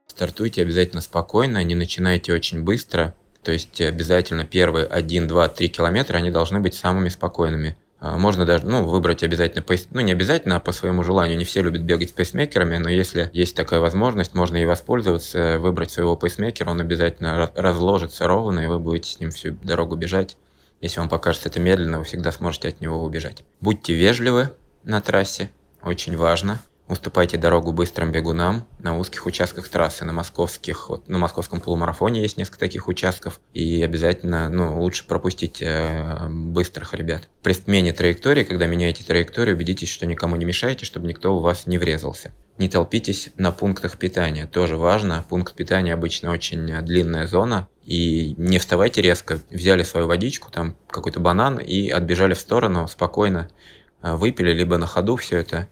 Стартуйте 0.07 0.63
обязательно 0.63 1.01
спокойно, 1.01 1.63
не 1.63 1.75
начинайте 1.75 2.33
очень 2.33 2.63
быстро. 2.63 3.15
То 3.43 3.53
есть 3.53 3.79
обязательно 3.79 4.43
первые 4.43 4.85
1, 4.85 5.27
2, 5.27 5.47
3 5.47 5.69
километра, 5.69 6.17
они 6.17 6.29
должны 6.29 6.59
быть 6.59 6.73
самыми 6.73 7.07
спокойными. 7.07 7.77
А, 8.01 8.17
можно 8.17 8.45
даже 8.45 8.65
ну, 8.65 8.83
выбрать 8.83 9.23
обязательно, 9.23 9.63
ну 9.91 10.01
не 10.01 10.11
обязательно, 10.11 10.57
а 10.57 10.59
по 10.59 10.73
своему 10.73 11.03
желанию. 11.03 11.37
Не 11.37 11.45
все 11.45 11.61
любят 11.61 11.83
бегать 11.83 12.09
с 12.09 12.13
пейсмейкерами, 12.13 12.77
но 12.77 12.89
если 12.89 13.29
есть 13.33 13.55
такая 13.55 13.79
возможность, 13.79 14.33
можно 14.33 14.57
и 14.57 14.65
воспользоваться, 14.65 15.57
выбрать 15.59 15.91
своего 15.91 16.17
пейсмейкера, 16.17 16.69
он 16.69 16.81
обязательно 16.81 17.49
разложится 17.55 18.27
ровно, 18.27 18.59
и 18.59 18.67
вы 18.67 18.79
будете 18.79 19.11
с 19.11 19.19
ним 19.21 19.31
всю 19.31 19.51
дорогу 19.51 19.95
бежать. 19.95 20.35
Если 20.81 20.99
вам 20.99 21.09
покажется 21.09 21.49
это 21.49 21.59
медленно, 21.59 21.99
вы 21.99 22.05
всегда 22.05 22.31
сможете 22.31 22.69
от 22.69 22.81
него 22.81 23.03
убежать. 23.03 23.43
Будьте 23.59 23.93
вежливы 23.93 24.53
на 24.83 25.01
трассе, 25.01 25.51
очень 25.81 26.15
важно. 26.15 26.59
Уступайте 26.89 27.37
дорогу 27.37 27.71
быстрым 27.71 28.11
бегунам 28.11 28.65
на 28.79 28.97
узких 28.97 29.27
участках 29.27 29.69
трассы, 29.69 30.05
на 30.05 30.11
московских, 30.11 30.89
вот, 30.89 31.07
на 31.07 31.19
московском 31.19 31.61
полумарафоне 31.61 32.23
есть 32.23 32.35
несколько 32.37 32.57
таких 32.57 32.87
участков, 32.87 33.39
и 33.53 33.83
обязательно, 33.83 34.49
ну, 34.49 34.81
лучше 34.81 35.05
пропустить 35.05 35.61
э, 35.61 36.27
быстрых 36.27 36.95
ребят. 36.95 37.29
При 37.43 37.53
смене 37.53 37.93
траектории, 37.93 38.43
когда 38.43 38.65
меняете 38.65 39.03
траекторию, 39.03 39.55
убедитесь, 39.55 39.89
что 39.89 40.07
никому 40.07 40.35
не 40.35 40.45
мешаете, 40.45 40.87
чтобы 40.87 41.07
никто 41.07 41.37
у 41.37 41.41
вас 41.41 41.67
не 41.67 41.77
врезался. 41.77 42.33
Не 42.59 42.67
толпитесь 42.67 43.29
на 43.37 43.53
пунктах 43.53 43.97
питания, 43.97 44.45
тоже 44.45 44.75
важно. 44.75 45.25
Пункт 45.29 45.55
питания 45.55 45.93
обычно 45.93 46.29
очень 46.31 46.67
длинная 46.83 47.25
зона, 47.25 47.69
и 47.85 48.35
не 48.37 48.59
вставайте 48.59 49.01
резко, 49.01 49.39
взяли 49.49 49.83
свою 49.83 50.07
водичку, 50.07 50.51
там 50.51 50.75
какой-то 50.89 51.21
банан 51.21 51.57
и 51.57 51.89
отбежали 51.89 52.33
в 52.33 52.39
сторону, 52.39 52.87
спокойно 52.89 53.49
э, 54.01 54.13
выпили, 54.13 54.51
либо 54.51 54.77
на 54.77 54.87
ходу 54.87 55.15
все 55.15 55.37
это 55.37 55.69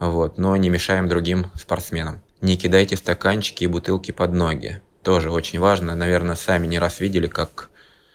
вот, 0.00 0.38
но 0.38 0.56
не 0.56 0.70
мешаем 0.70 1.06
другим 1.06 1.50
спортсменам. 1.54 2.22
Не 2.40 2.56
кидайте 2.56 2.96
стаканчики 2.96 3.64
и 3.64 3.68
бутылки 3.68 4.10
под 4.10 4.32
ноги. 4.32 4.80
Тоже 5.02 5.30
очень 5.30 5.60
важно. 5.60 5.94
Наверное, 5.94 6.34
сами 6.34 6.66
не 6.66 6.78
раз 6.78 6.98
видели, 6.98 7.26
как 7.26 7.68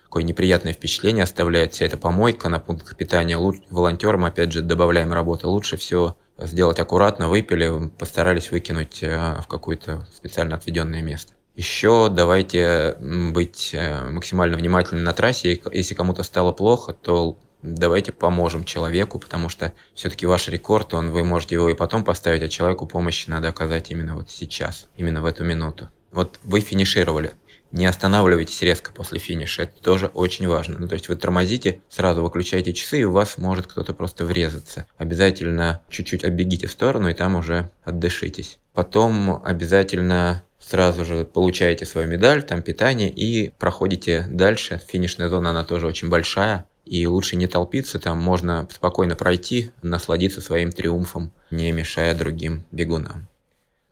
какое 0.08 0.24
неприятное 0.24 0.72
впечатление 0.72 1.24
оставляет 1.24 1.74
вся 1.74 1.86
эта 1.86 1.98
помойка 1.98 2.48
на 2.48 2.60
пунктах 2.60 2.96
питания. 2.96 3.38
Волонтерам, 3.38 4.24
опять 4.24 4.54
же, 4.54 4.62
добавляем 4.62 5.12
работы. 5.12 5.48
Лучше 5.48 5.76
все 5.76 6.16
сделать 6.40 6.80
аккуратно, 6.80 7.28
выпили, 7.28 7.90
постарались 7.98 8.52
выкинуть 8.52 9.04
э, 9.04 9.36
в 9.42 9.48
какое-то 9.48 10.08
специально 10.16 10.56
отведенное 10.56 11.02
место. 11.02 11.34
Еще 11.56 12.10
давайте 12.10 12.96
быть 13.00 13.72
э, 13.74 14.10
максимально 14.10 14.56
внимательными 14.56 15.04
на 15.04 15.12
трассе. 15.12 15.62
Если 15.74 15.94
кому-то 15.94 16.24
стало 16.24 16.54
плохо, 16.54 16.94
то 16.94 17.38
давайте 17.62 18.14
поможем 18.14 18.64
человеку, 18.64 19.20
потому 19.20 19.50
что 19.50 19.74
все-таки 19.94 20.26
ваш 20.26 20.48
рекорд, 20.48 20.94
он, 20.94 21.10
вы 21.10 21.26
можете 21.26 21.56
его 21.56 21.70
и 21.70 21.74
потом 21.74 22.06
поставить, 22.06 22.44
а 22.44 22.50
человеку 22.50 22.86
помощи 22.86 23.30
надо 23.30 23.50
оказать 23.50 23.92
именно 23.92 24.16
вот 24.16 24.30
сейчас, 24.30 24.88
именно 24.96 25.22
в 25.22 25.26
эту 25.26 25.44
минуту. 25.44 25.90
Вот 26.12 26.40
вы 26.44 26.62
финишировали, 26.62 27.34
не 27.78 27.86
останавливайтесь 27.86 28.62
резко 28.62 28.92
после 28.92 29.20
финиша, 29.20 29.64
это 29.64 29.82
тоже 29.82 30.08
очень 30.08 30.48
важно. 30.48 30.78
Ну, 30.80 30.88
то 30.88 30.94
есть 30.94 31.08
вы 31.08 31.16
тормозите, 31.16 31.82
сразу 31.90 32.24
выключаете 32.24 32.74
часы, 32.74 33.02
и 33.02 33.04
у 33.06 33.12
вас 33.12 33.38
может 33.38 33.68
кто-то 33.68 33.94
просто 33.94 34.26
врезаться. 34.26 34.86
Обязательно 34.98 35.82
чуть-чуть 35.90 36.26
оббегите 36.26 36.68
в 36.68 36.72
сторону, 36.72 37.10
и 37.10 37.14
там 37.14 37.36
уже 37.36 37.72
отдышитесь. 37.84 38.60
Потом 38.74 39.42
обязательно 39.44 40.44
сразу 40.60 41.06
же 41.06 41.24
получаете 41.24 41.86
свою 41.86 42.08
медаль, 42.08 42.44
там 42.44 42.62
питание, 42.62 43.10
и 43.10 43.50
проходите 43.58 44.26
дальше. 44.30 44.82
Финишная 44.88 45.30
зона, 45.30 45.52
она 45.52 45.64
тоже 45.64 45.88
очень 45.88 46.10
большая 46.10 46.66
и 46.88 47.06
лучше 47.06 47.36
не 47.36 47.48
толпиться, 47.48 48.00
там 48.00 48.18
можно 48.18 48.68
спокойно 48.74 49.16
пройти, 49.16 49.72
насладиться 49.82 50.42
своим 50.42 50.72
триумфом, 50.72 51.34
не 51.52 51.72
мешая 51.72 52.16
другим 52.16 52.66
бегунам. 52.72 53.28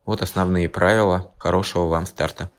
Вот 0.06 0.22
основные 0.22 0.70
правила 0.70 1.34
хорошего 1.38 1.88
вам 1.88 2.06
старта. 2.06 2.52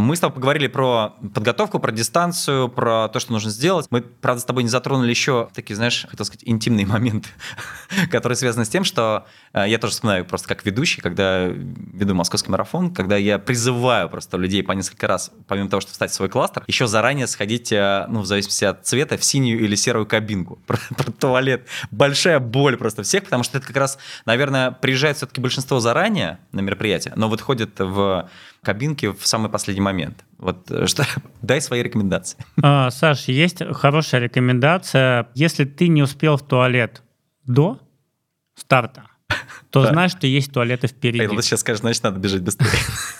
Мы 0.00 0.16
с 0.16 0.20
тобой 0.20 0.34
поговорили 0.34 0.66
про 0.66 1.14
подготовку, 1.34 1.78
про 1.78 1.92
дистанцию, 1.92 2.68
про 2.68 3.08
то, 3.08 3.20
что 3.20 3.32
нужно 3.32 3.50
сделать. 3.50 3.86
Мы, 3.90 4.00
правда, 4.00 4.40
с 4.40 4.44
тобой 4.44 4.62
не 4.62 4.68
затронули 4.68 5.10
еще 5.10 5.48
такие, 5.54 5.76
знаешь, 5.76 6.06
хотел 6.08 6.24
сказать, 6.24 6.42
интимные 6.46 6.86
моменты, 6.86 7.28
которые 8.10 8.36
связаны 8.36 8.64
с 8.64 8.68
тем, 8.68 8.84
что 8.84 9.26
э, 9.52 9.64
я 9.68 9.78
тоже 9.78 9.92
вспоминаю 9.92 10.24
просто 10.24 10.48
как 10.48 10.64
ведущий, 10.64 11.02
когда 11.02 11.46
веду 11.46 12.14
московский 12.14 12.50
марафон, 12.50 12.94
когда 12.94 13.16
я 13.16 13.38
призываю 13.38 14.08
просто 14.08 14.38
людей 14.38 14.62
по 14.62 14.72
несколько 14.72 15.06
раз, 15.06 15.30
помимо 15.46 15.68
того, 15.68 15.80
что 15.80 15.92
встать 15.92 16.10
в 16.10 16.14
свой 16.14 16.28
кластер, 16.28 16.64
еще 16.66 16.86
заранее 16.86 17.26
сходить, 17.26 17.70
э, 17.70 18.06
ну, 18.08 18.20
в 18.20 18.26
зависимости 18.26 18.64
от 18.64 18.86
цвета, 18.86 19.18
в 19.18 19.24
синюю 19.24 19.60
или 19.62 19.74
серую 19.74 20.06
кабинку. 20.06 20.58
Про, 20.66 20.78
туалет. 21.12 21.66
Большая 21.90 22.40
боль 22.40 22.76
просто 22.76 23.02
всех, 23.02 23.24
потому 23.24 23.42
что 23.42 23.58
это 23.58 23.66
как 23.66 23.76
раз, 23.76 23.98
наверное, 24.24 24.70
приезжает 24.70 25.18
все-таки 25.18 25.40
большинство 25.40 25.78
заранее 25.80 26.38
на 26.52 26.60
мероприятие, 26.60 27.12
но 27.16 27.28
вот 27.28 27.40
ходят 27.40 27.78
в 27.78 28.28
кабинке 28.62 29.12
в 29.12 29.26
самый 29.26 29.50
последний 29.50 29.80
момент. 29.80 30.24
Вот 30.38 30.70
э, 30.70 30.86
что, 30.86 31.04
дай 31.42 31.60
свои 31.60 31.82
рекомендации. 31.82 32.38
А, 32.62 32.90
Саш, 32.90 33.28
есть 33.28 33.62
хорошая 33.72 34.20
рекомендация. 34.20 35.28
Если 35.34 35.64
ты 35.64 35.88
не 35.88 36.02
успел 36.02 36.36
в 36.36 36.42
туалет 36.42 37.02
до 37.46 37.80
старта, 38.54 39.04
то 39.70 39.82
да. 39.84 39.92
знаешь, 39.92 40.12
что 40.12 40.26
есть 40.26 40.52
туалеты 40.52 40.86
впереди. 40.88 41.26
Ты 41.26 41.42
сейчас 41.42 41.60
скажешь, 41.60 41.80
значит, 41.80 42.02
надо 42.02 42.18
бежать 42.18 42.42
быстрее. 42.42 42.68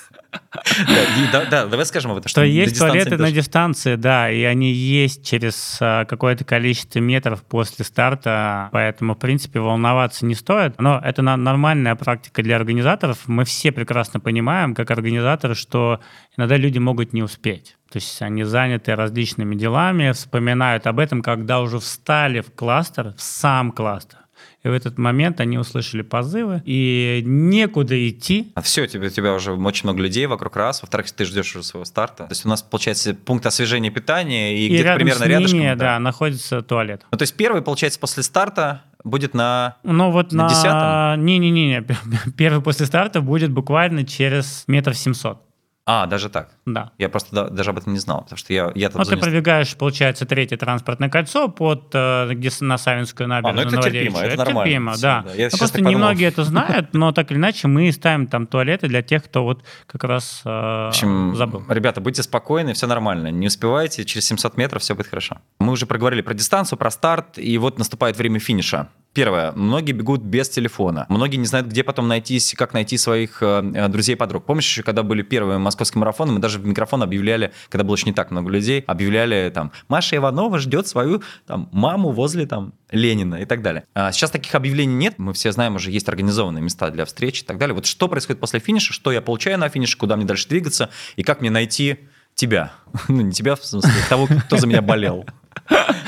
Да, 1.50 1.66
давай 1.66 1.86
скажем 1.86 2.12
об 2.12 2.18
этом. 2.18 2.28
Что 2.28 2.42
есть 2.42 2.78
туалеты 2.78 3.16
на 3.16 3.30
дистанции, 3.30 3.96
да, 3.96 4.30
и 4.30 4.42
они 4.42 4.72
есть 4.72 5.24
через 5.24 5.78
а, 5.80 6.04
какое-то 6.04 6.44
количество 6.44 6.98
метров 6.98 7.42
после 7.42 7.84
старта, 7.84 8.68
поэтому, 8.72 9.14
в 9.14 9.18
принципе, 9.18 9.60
волноваться 9.60 10.26
не 10.26 10.34
стоит. 10.34 10.80
Но 10.80 11.00
это 11.02 11.22
нормальная 11.22 11.94
практика 11.96 12.42
для 12.42 12.56
организаторов. 12.56 13.26
Мы 13.26 13.44
все 13.44 13.72
прекрасно 13.72 14.20
понимаем, 14.20 14.74
как 14.74 14.90
организаторы, 14.90 15.54
что 15.54 16.00
иногда 16.36 16.56
люди 16.56 16.78
могут 16.78 17.12
не 17.12 17.22
успеть. 17.22 17.76
То 17.90 17.96
есть 17.96 18.22
они 18.22 18.44
заняты 18.44 18.94
различными 18.94 19.56
делами, 19.56 20.12
вспоминают 20.12 20.86
об 20.86 21.00
этом, 21.00 21.22
когда 21.22 21.60
уже 21.60 21.80
встали 21.80 22.40
в 22.40 22.52
кластер, 22.54 23.14
в 23.16 23.20
сам 23.20 23.72
кластер. 23.72 24.19
И 24.62 24.68
в 24.68 24.72
этот 24.72 24.98
момент 24.98 25.40
они 25.40 25.56
услышали 25.58 26.02
позывы, 26.02 26.62
и 26.66 27.22
некуда 27.24 28.08
идти. 28.08 28.52
А 28.54 28.60
все, 28.60 28.86
тебе, 28.86 29.06
у 29.06 29.10
тебя 29.10 29.32
уже 29.32 29.52
очень 29.52 29.84
много 29.84 30.02
людей 30.02 30.26
вокруг 30.26 30.56
раз. 30.56 30.82
Во-вторых, 30.82 31.10
ты 31.12 31.24
ждешь 31.24 31.54
уже 31.56 31.64
своего 31.64 31.86
старта. 31.86 32.24
То 32.24 32.32
есть 32.32 32.44
у 32.44 32.48
нас, 32.48 32.62
получается, 32.62 33.14
пункт 33.14 33.46
освежения 33.46 33.90
питания, 33.90 34.58
и, 34.58 34.66
и 34.66 34.68
где-то 34.68 34.96
примерно 34.96 35.24
рядом. 35.24 35.60
да. 35.60 35.74
да, 35.76 35.98
находится 35.98 36.60
туалет. 36.60 37.06
Ну, 37.10 37.16
то 37.16 37.22
есть 37.22 37.34
первый, 37.34 37.62
получается, 37.62 37.98
после 37.98 38.22
старта 38.22 38.82
будет 39.02 39.32
на 39.32 39.76
Ну 39.82 40.10
вот 40.10 40.32
на, 40.32 40.48
на... 40.48 41.16
Не-не-не, 41.16 41.86
первый 42.36 42.62
после 42.62 42.86
старта 42.86 43.22
будет 43.22 43.50
буквально 43.50 44.04
через 44.04 44.64
метров 44.66 44.96
семьсот. 44.96 45.42
А, 45.86 46.06
даже 46.06 46.28
так? 46.28 46.50
Да. 46.66 46.92
Я 46.98 47.08
просто 47.08 47.34
да, 47.34 47.48
даже 47.48 47.70
об 47.70 47.78
этом 47.78 47.94
не 47.94 47.98
знал, 47.98 48.22
потому 48.22 48.36
что 48.36 48.52
я... 48.52 48.70
я 48.74 48.90
ну, 48.94 49.02
ты 49.02 49.16
пробегаешь, 49.16 49.74
получается, 49.76 50.26
третье 50.26 50.56
транспортное 50.56 51.08
кольцо 51.08 51.48
под, 51.48 51.90
э, 51.94 52.28
где 52.34 52.50
на 52.60 52.78
Савинскую 52.78 53.28
набережную. 53.28 53.68
А, 53.68 53.70
ну 53.70 53.78
это 53.78 53.90
терпимо, 53.90 54.18
это, 54.18 54.26
это 54.28 54.44
нормально. 54.44 54.64
терпимо, 54.64 54.92
да. 54.98 55.24
да. 55.26 55.34
Я 55.34 55.48
ну, 55.50 55.58
просто 55.58 55.80
немногие 55.80 56.28
это 56.28 56.44
знают, 56.44 56.92
но 56.92 57.12
так 57.12 57.30
или 57.30 57.38
иначе 57.38 57.66
мы 57.66 57.90
ставим 57.92 58.26
там 58.26 58.46
туалеты 58.46 58.88
для 58.88 59.02
тех, 59.02 59.24
кто 59.24 59.42
вот 59.42 59.64
как 59.86 60.04
раз 60.04 60.42
э, 60.44 60.48
В 60.48 60.88
общем, 60.88 61.34
забыл. 61.34 61.64
ребята, 61.68 62.00
будьте 62.00 62.22
спокойны, 62.22 62.74
все 62.74 62.86
нормально. 62.86 63.28
Не 63.28 63.46
успевайте, 63.46 64.04
через 64.04 64.26
700 64.26 64.56
метров 64.58 64.82
все 64.82 64.94
будет 64.94 65.08
хорошо. 65.08 65.38
Мы 65.58 65.72
уже 65.72 65.86
проговорили 65.86 66.20
про 66.20 66.34
дистанцию, 66.34 66.78
про 66.78 66.90
старт, 66.90 67.38
и 67.38 67.56
вот 67.56 67.78
наступает 67.78 68.18
время 68.18 68.38
финиша. 68.38 68.88
Первое. 69.12 69.50
Многие 69.52 69.90
бегут 69.92 70.22
без 70.22 70.48
телефона. 70.48 71.06
Многие 71.08 71.36
не 71.36 71.46
знают, 71.46 71.66
где 71.66 71.82
потом 71.82 72.06
найтись, 72.06 72.54
как 72.56 72.72
найти 72.72 72.96
своих 72.96 73.42
э, 73.42 73.88
друзей 73.88 74.14
подруг. 74.14 74.44
Помнишь, 74.44 74.66
еще 74.66 74.84
когда 74.84 75.02
были 75.02 75.22
первые 75.22 75.58
московские 75.58 75.98
марафоны, 75.98 76.32
мы 76.32 76.38
даже 76.38 76.60
в 76.60 76.66
микрофон 76.66 77.02
объявляли, 77.02 77.52
когда 77.70 77.82
было 77.82 77.96
еще 77.96 78.06
не 78.06 78.12
так 78.12 78.30
много 78.30 78.50
людей, 78.50 78.84
объявляли 78.86 79.50
там, 79.52 79.72
Маша 79.88 80.14
Иванова 80.14 80.60
ждет 80.60 80.86
свою 80.86 81.22
там, 81.46 81.68
маму 81.72 82.10
возле 82.10 82.46
там 82.46 82.72
Ленина 82.92 83.36
и 83.36 83.46
так 83.46 83.62
далее. 83.62 83.84
А 83.94 84.12
сейчас 84.12 84.30
таких 84.30 84.54
объявлений 84.54 84.94
нет. 84.94 85.14
Мы 85.18 85.32
все 85.32 85.50
знаем, 85.50 85.74
уже 85.74 85.90
есть 85.90 86.08
организованные 86.08 86.62
места 86.62 86.90
для 86.90 87.04
встреч 87.04 87.42
и 87.42 87.44
так 87.44 87.58
далее. 87.58 87.74
Вот 87.74 87.86
что 87.86 88.06
происходит 88.06 88.40
после 88.40 88.60
финиша, 88.60 88.92
что 88.92 89.10
я 89.10 89.20
получаю 89.20 89.58
на 89.58 89.68
финише, 89.68 89.98
куда 89.98 90.16
мне 90.16 90.24
дальше 90.24 90.48
двигаться 90.48 90.88
и 91.16 91.24
как 91.24 91.40
мне 91.40 91.50
найти 91.50 91.98
тебя. 92.36 92.72
Ну, 93.08 93.22
не 93.22 93.32
тебя, 93.32 93.56
в 93.56 93.64
смысле, 93.64 93.90
того, 94.08 94.28
кто 94.46 94.56
за 94.56 94.66
меня 94.66 94.82
болел. 94.82 95.24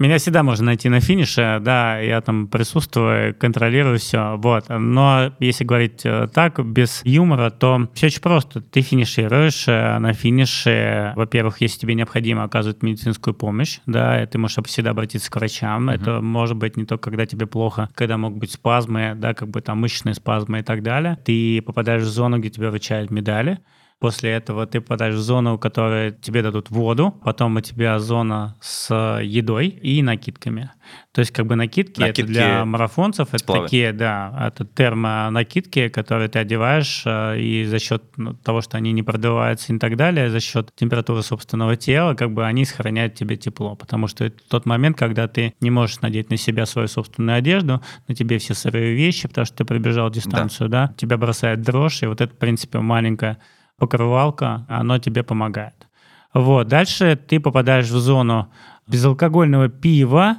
Меня 0.00 0.16
всегда 0.16 0.42
можно 0.42 0.64
найти 0.64 0.88
на 0.88 1.00
финише, 1.00 1.58
да, 1.60 1.98
я 1.98 2.22
там 2.22 2.48
присутствую, 2.48 3.34
контролирую 3.34 3.98
все, 3.98 4.38
вот. 4.38 4.64
Но 4.70 5.34
если 5.40 5.64
говорить 5.64 6.00
э, 6.04 6.26
так, 6.32 6.64
без 6.64 7.02
юмора, 7.04 7.50
то 7.50 7.86
все 7.92 8.06
очень 8.06 8.22
просто. 8.22 8.62
Ты 8.62 8.80
финишируешь, 8.80 9.68
э, 9.68 9.98
на 9.98 10.14
финише, 10.14 11.12
во-первых, 11.16 11.60
если 11.60 11.80
тебе 11.80 11.94
необходимо 11.94 12.44
оказывать 12.44 12.82
медицинскую 12.82 13.34
помощь, 13.34 13.80
да, 13.84 14.24
ты 14.24 14.38
можешь 14.38 14.56
всегда 14.64 14.92
обратиться 14.92 15.30
к 15.30 15.36
врачам. 15.36 15.90
Mm-hmm. 15.90 15.94
Это 15.94 16.20
может 16.22 16.56
быть 16.56 16.78
не 16.78 16.86
только 16.86 17.10
когда 17.10 17.26
тебе 17.26 17.46
плохо, 17.46 17.90
когда 17.94 18.16
могут 18.16 18.38
быть 18.38 18.52
спазмы, 18.52 19.12
да, 19.16 19.34
как 19.34 19.48
бы 19.48 19.60
там 19.60 19.80
мышечные 19.80 20.14
спазмы 20.14 20.60
и 20.60 20.62
так 20.62 20.82
далее. 20.82 21.18
Ты 21.26 21.60
попадаешь 21.60 22.04
в 22.04 22.08
зону, 22.08 22.38
где 22.38 22.48
тебе 22.48 22.70
вручают 22.70 23.10
медали, 23.10 23.58
После 24.00 24.30
этого 24.30 24.66
ты 24.66 24.80
попадаешь 24.80 25.14
в 25.14 25.20
зону, 25.20 25.56
в 25.56 25.58
которой 25.58 26.12
тебе 26.12 26.40
дадут 26.40 26.70
воду, 26.70 27.14
потом 27.22 27.56
у 27.56 27.60
тебя 27.60 27.98
зона 27.98 28.56
с 28.58 29.20
едой 29.22 29.68
и 29.68 30.00
накидками. 30.00 30.70
То 31.12 31.20
есть 31.20 31.32
как 31.32 31.44
бы 31.44 31.54
накидки, 31.54 32.00
накидки 32.00 32.22
это 32.22 32.32
для 32.32 32.64
марафонцев, 32.64 33.28
это 33.34 33.44
такие, 33.44 33.92
да, 33.92 34.46
это 34.46 34.64
термонакидки, 34.64 35.88
которые 35.88 36.30
ты 36.30 36.38
одеваешь, 36.38 37.02
э, 37.04 37.38
и 37.40 37.66
за 37.66 37.78
счет 37.78 38.02
ну, 38.16 38.32
того, 38.32 38.62
что 38.62 38.78
они 38.78 38.92
не 38.92 39.02
продуваются 39.02 39.74
и 39.74 39.78
так 39.78 39.96
далее, 39.96 40.30
за 40.30 40.40
счет 40.40 40.70
температуры 40.74 41.22
собственного 41.22 41.76
тела, 41.76 42.14
как 42.14 42.32
бы 42.32 42.46
они 42.46 42.64
сохраняют 42.64 43.16
тебе 43.16 43.36
тепло. 43.36 43.76
Потому 43.76 44.06
что 44.06 44.24
это 44.24 44.38
тот 44.48 44.64
момент, 44.64 44.96
когда 44.96 45.28
ты 45.28 45.52
не 45.60 45.70
можешь 45.70 46.00
надеть 46.00 46.30
на 46.30 46.38
себя 46.38 46.64
свою 46.64 46.88
собственную 46.88 47.36
одежду, 47.36 47.82
на 48.08 48.14
тебе 48.14 48.38
все 48.38 48.54
сырые 48.54 48.94
вещи, 48.94 49.28
потому 49.28 49.44
что 49.44 49.58
ты 49.58 49.64
пробежал 49.66 50.10
дистанцию, 50.10 50.70
да, 50.70 50.86
да 50.86 50.94
тебя 50.96 51.18
бросает 51.18 51.60
дрожь, 51.60 52.02
и 52.02 52.06
вот 52.06 52.22
это, 52.22 52.34
в 52.34 52.38
принципе, 52.38 52.78
маленькая 52.78 53.38
покрывалка, 53.80 54.64
оно 54.68 54.98
тебе 54.98 55.24
помогает. 55.24 55.88
Вот, 56.32 56.68
дальше 56.68 57.16
ты 57.16 57.40
попадаешь 57.40 57.88
в 57.88 57.98
зону 57.98 58.52
безалкогольного 58.86 59.68
пива 59.68 60.36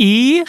и. 0.00 0.44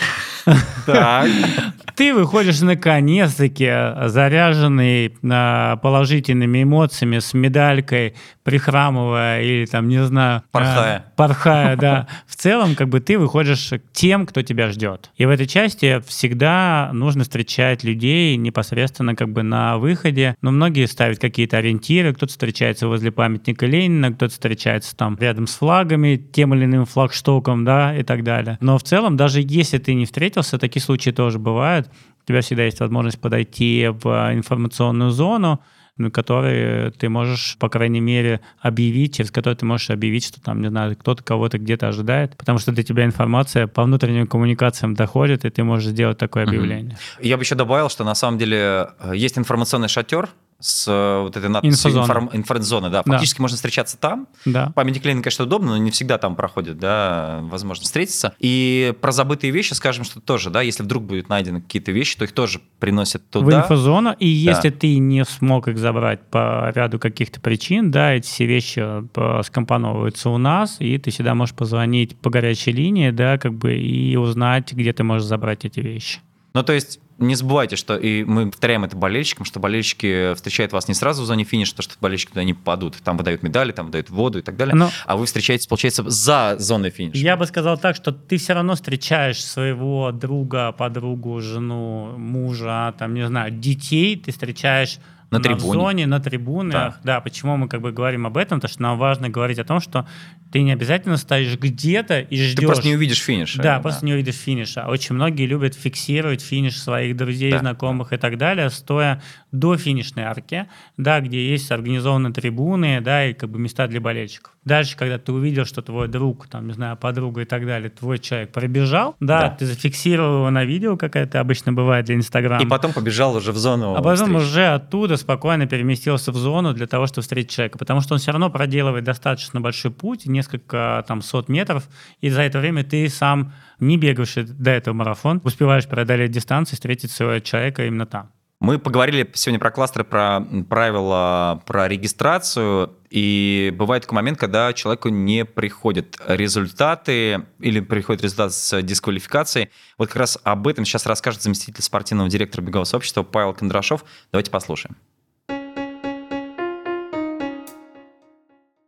Ты 1.95 2.13
выходишь 2.13 2.61
наконец-таки 2.61 3.69
заряженный 4.07 5.13
а, 5.29 5.75
положительными 5.75 6.63
эмоциями, 6.63 7.19
с 7.19 7.33
медалькой, 7.33 8.15
прихрамывая 8.43 9.41
или 9.41 9.65
там, 9.65 9.87
не 9.87 10.03
знаю... 10.03 10.41
Порхая. 10.51 10.97
А, 10.97 11.03
порхая, 11.15 11.75
да. 11.77 12.07
В 12.25 12.35
целом, 12.35 12.75
как 12.75 12.89
бы 12.89 13.01
ты 13.01 13.19
выходишь 13.19 13.69
к 13.69 13.91
тем, 13.91 14.25
кто 14.25 14.41
тебя 14.41 14.69
ждет. 14.71 15.11
И 15.17 15.25
в 15.25 15.29
этой 15.29 15.45
части 15.45 16.01
всегда 16.07 16.89
нужно 16.93 17.23
встречать 17.23 17.83
людей 17.83 18.35
непосредственно 18.37 19.15
как 19.15 19.29
бы 19.29 19.43
на 19.43 19.77
выходе. 19.77 20.35
Но 20.41 20.51
многие 20.51 20.87
ставят 20.87 21.19
какие-то 21.19 21.57
ориентиры, 21.57 22.13
кто-то 22.13 22.31
встречается 22.31 22.87
возле 22.87 23.11
памятника 23.11 23.65
Ленина, 23.65 24.11
кто-то 24.11 24.31
встречается 24.31 24.95
там 24.95 25.17
рядом 25.19 25.45
с 25.45 25.55
флагами, 25.55 26.15
тем 26.15 26.55
или 26.55 26.65
иным 26.65 26.85
флагштоком, 26.85 27.65
да, 27.65 27.95
и 27.95 28.03
так 28.03 28.23
далее. 28.23 28.57
Но 28.61 28.77
в 28.77 28.83
целом, 28.83 29.17
даже 29.17 29.40
если 29.41 29.77
ты 29.77 29.93
не 29.93 30.06
встретился, 30.06 30.58
такие 30.58 30.82
случаи 30.82 31.12
тоже 31.12 31.39
бывают. 31.39 31.89
У 32.23 32.27
тебя 32.27 32.41
всегда 32.41 32.63
есть 32.63 32.80
возможность 32.80 33.19
подойти 33.19 33.89
в 33.91 34.34
информационную 34.34 35.12
зону, 35.12 35.62
на 35.97 36.12
которой 36.12 36.91
ты 36.91 37.10
можешь, 37.10 37.58
по 37.60 37.69
крайней 37.69 37.99
мере, 37.99 38.41
объявить, 38.60 39.15
через 39.15 39.32
который 39.32 39.56
ты 39.56 39.65
можешь 39.65 39.89
объявить, 39.89 40.25
что 40.25 40.41
там, 40.41 40.62
не 40.62 40.69
знаю, 40.69 40.95
кто-то 40.97 41.23
кого-то 41.23 41.58
где-то 41.58 41.88
ожидает, 41.88 42.38
потому 42.38 42.60
что 42.60 42.71
до 42.71 42.84
тебя 42.84 43.06
информация 43.06 43.67
по 43.67 43.84
внутренним 43.84 44.27
коммуникациям 44.27 44.93
доходит, 44.93 45.45
и 45.45 45.49
ты 45.49 45.63
можешь 45.63 45.89
сделать 45.89 46.17
такое 46.17 46.43
объявление. 46.43 46.97
Я 47.21 47.38
бы 47.38 47.43
еще 47.43 47.56
добавил, 47.56 47.89
что 47.89 48.04
на 48.04 48.15
самом 48.15 48.38
деле 48.38 48.89
э, 48.99 49.13
есть 49.15 49.38
информационный 49.38 49.89
шатер, 49.89 50.30
с 50.62 50.88
э, 50.88 51.21
вот 51.21 51.36
этой 51.36 51.50
надписью 51.50 51.91
инфозона, 51.91 52.30
информ, 52.34 52.91
да. 52.91 53.04
Фактически 53.04 53.39
да. 53.39 53.41
можно 53.41 53.56
встречаться 53.56 53.97
там. 53.97 54.28
Да. 54.45 54.71
Памятник 54.76 55.04
Ленина, 55.04 55.24
конечно, 55.24 55.45
удобно, 55.45 55.71
но 55.71 55.78
не 55.78 55.91
всегда 55.91 56.17
там 56.17 56.36
проходит, 56.36 56.78
да, 56.78 57.39
возможно 57.43 57.84
встретиться. 57.84 58.34
И 58.39 58.93
про 59.02 59.12
забытые 59.12 59.52
вещи 59.52 59.74
скажем, 59.74 60.04
что 60.04 60.21
тоже, 60.21 60.50
да, 60.50 60.62
если 60.62 60.84
вдруг 60.84 61.04
будут 61.04 61.30
найдены 61.30 61.62
какие-то 61.62 61.91
вещи, 61.91 62.17
то 62.17 62.24
их 62.24 62.32
тоже 62.32 62.62
приносят 62.80 63.30
туда. 63.30 63.45
В 63.45 63.63
инфозону, 63.63 64.15
и 64.19 64.45
да. 64.45 64.52
если 64.52 64.69
ты 64.69 64.97
не 64.97 65.26
смог 65.26 65.67
их 65.67 65.78
забрать 65.78 66.21
по 66.30 66.71
ряду 66.74 67.00
каких-то 67.00 67.41
причин, 67.41 67.91
да, 67.91 68.13
эти 68.13 68.28
все 68.28 68.45
вещи 68.45 68.82
э, 68.84 69.41
скомпоновываются 69.43 70.30
у 70.30 70.38
нас, 70.38 70.78
и 70.80 70.97
ты 70.97 71.12
всегда 71.12 71.36
можешь 71.36 71.56
позвонить 71.56 72.15
по 72.17 72.30
горячей 72.30 72.71
линии, 72.71 73.12
да, 73.12 73.38
как 73.38 73.54
бы, 73.54 73.76
и 73.76 74.15
узнать, 74.15 74.74
где 74.74 74.93
ты 74.93 75.04
можешь 75.04 75.28
забрать 75.28 75.65
эти 75.65 75.80
вещи. 75.80 76.19
Ну, 76.54 76.63
то 76.63 76.74
есть 76.74 77.00
не 77.21 77.36
забывайте, 77.36 77.75
что 77.75 77.95
и 77.95 78.23
мы 78.23 78.49
повторяем 78.51 78.84
это 78.84 78.97
болельщикам, 78.97 79.45
что 79.45 79.60
болельщики 79.60 80.34
встречают 80.34 80.73
вас 80.73 80.88
не 80.88 80.93
сразу 80.93 81.23
в 81.23 81.25
зоне 81.25 81.43
финиша, 81.43 81.71
потому 81.71 81.84
что 81.84 82.01
болельщики 82.01 82.29
туда 82.29 82.43
не 82.43 82.53
попадут. 82.53 82.97
Там 83.03 83.17
выдают 83.17 83.43
медали, 83.43 83.71
там 83.71 83.88
выдают 83.88 84.10
воду 84.10 84.39
и 84.39 84.41
так 84.41 84.57
далее. 84.57 84.75
Но 84.75 84.89
а 85.05 85.15
вы 85.15 85.25
встречаетесь, 85.25 85.67
получается, 85.67 86.03
за 86.10 86.55
зоной 86.60 86.89
финиша. 86.89 87.17
Я 87.17 87.38
бы 87.38 87.45
сказал 87.45 87.77
так, 87.77 87.95
что 87.95 88.12
ты 88.12 88.38
все 88.38 88.53
равно 88.53 88.75
встречаешь 88.75 89.43
своего 89.43 90.12
друга, 90.12 90.71
подругу, 90.71 91.39
жену, 91.41 92.17
мужа, 92.17 92.93
там, 92.97 93.13
не 93.13 93.25
знаю, 93.27 93.51
детей, 93.51 94.15
ты 94.15 94.31
встречаешь 94.31 94.99
на, 95.32 95.38
на 95.38 95.44
трибуне. 95.44 95.74
зоне, 95.74 96.08
на 96.08 96.20
трибунах. 96.20 96.74
Да. 96.74 97.15
да, 97.15 97.22
почему 97.22 97.56
мы 97.56 97.70
как 97.70 97.82
бы 97.82 97.94
говорим 97.94 98.28
об 98.28 98.36
этом? 98.38 98.60
Потому 98.60 98.72
что 98.72 98.82
нам 98.82 98.98
важно 98.98 99.30
говорить 99.30 99.60
о 99.60 99.63
том, 99.63 99.80
что 99.80 100.06
ты 100.52 100.62
не 100.62 100.74
обязательно 100.74 101.15
стоишь 101.15 101.58
где-то 101.58 102.20
и 102.20 102.36
ждешь. 102.36 102.56
Ты 102.56 102.65
просто 102.65 102.88
не 102.88 102.96
увидишь 102.96 103.22
финиша. 103.22 103.58
Да, 103.58 103.78
да, 103.78 103.80
просто 103.80 104.06
не 104.06 104.13
увидишь 104.13 104.36
финиша. 104.36 104.86
Очень 104.88 105.15
многие 105.15 105.46
любят 105.46 105.74
фиксировать 105.74 106.41
финиш 106.41 106.78
своих 106.78 107.15
друзей, 107.15 107.52
да. 107.52 107.60
знакомых 107.60 108.12
и 108.12 108.17
так 108.17 108.38
далее, 108.38 108.70
стоя 108.70 109.22
до 109.54 109.78
финишной 109.78 110.24
арки, 110.24 110.67
да, 110.98 111.22
где 111.22 111.50
есть 111.50 111.72
организованные 111.72 112.34
трибуны, 112.34 113.00
да, 113.00 113.26
и 113.26 113.34
как 113.34 113.50
бы 113.50 113.58
места 113.58 113.88
для 113.88 114.02
болельщиков. 114.02 114.52
Дальше, 114.63 114.95
когда 114.95 115.17
ты 115.17 115.32
увидел, 115.32 115.65
что 115.65 115.82
твой 115.82 116.08
друг, 116.08 116.47
там, 116.47 116.67
не 116.67 116.74
знаю, 116.74 116.95
подруга 116.95 117.41
и 117.41 117.45
так 117.45 117.65
далее, 117.65 117.89
твой 117.89 118.19
человек 118.19 118.52
пробежал, 118.52 119.15
да, 119.19 119.41
да. 119.41 119.50
ты 119.50 119.65
зафиксировал 119.65 120.36
его 120.36 120.50
на 120.52 120.65
видео, 120.65 120.97
как 120.97 121.15
это 121.15 121.39
обычно 121.39 121.74
бывает 121.74 122.06
для 122.06 122.13
Инстаграма. 122.13 122.63
И 122.63 122.67
потом 122.67 122.93
побежал 122.93 123.36
уже 123.36 123.54
в 123.54 123.58
зону 123.58 123.95
А 123.95 124.04
потом 124.04 124.28
встречи. 124.28 124.43
уже 124.43 124.67
оттуда 124.67 125.17
спокойно 125.17 125.65
переместился 125.65 126.32
в 126.32 126.36
зону 126.36 126.74
для 126.76 126.86
того, 126.86 127.08
чтобы 127.08 127.24
встретить 127.24 127.50
человека, 127.50 127.80
потому 127.80 128.02
что 128.02 128.13
он 128.13 128.19
все 128.19 128.32
равно 128.32 128.52
проделывает 128.52 129.04
достаточно 129.04 129.62
большой 129.62 129.89
путь, 129.89 130.28
несколько 130.28 131.04
там 131.08 131.24
сот 131.24 131.50
метров, 131.50 131.89
и 132.19 132.30
за 132.30 132.43
это 132.43 132.60
время 132.60 132.84
ты 132.84 133.10
сам 133.10 133.54
не 133.80 133.97
бегаешь 133.97 134.36
до 134.36 134.69
этого 134.69 134.93
марафон, 134.93 135.41
успеваешь 135.43 135.88
преодолеть 135.88 136.30
дистанцию, 136.30 136.76
встретить 136.76 137.10
своего 137.10 137.39
человека 137.39 137.88
именно 137.88 138.06
там. 138.06 138.30
Мы 138.62 138.78
поговорили 138.78 139.28
сегодня 139.34 139.60
про 139.60 139.71
кластеры, 139.71 140.06
про 140.06 140.39
правила, 140.69 141.63
про 141.65 141.88
регистрацию. 141.88 142.95
И 143.10 143.74
бывает 143.76 144.04
такой 144.04 144.17
момент, 144.17 144.38
когда 144.38 144.71
человеку 144.74 145.10
не 145.10 145.45
приходят 145.45 146.15
результаты 146.28 147.43
или 147.58 147.80
приходит 147.80 148.21
результат 148.21 148.54
с 148.54 148.80
дисквалификацией. 148.84 149.71
Вот 149.97 150.10
как 150.10 150.17
раз 150.17 150.38
об 150.43 150.67
этом 150.67 150.86
сейчас 150.86 151.08
расскажет 151.08 151.41
заместитель 151.41 151.82
спортивного 151.82 152.30
директора 152.30 152.62
бегового 152.62 152.86
сообщества 152.86 153.24
Павел 153.24 153.56
Кондрашов. 153.56 154.06
Давайте 154.32 154.52
послушаем. 154.52 154.95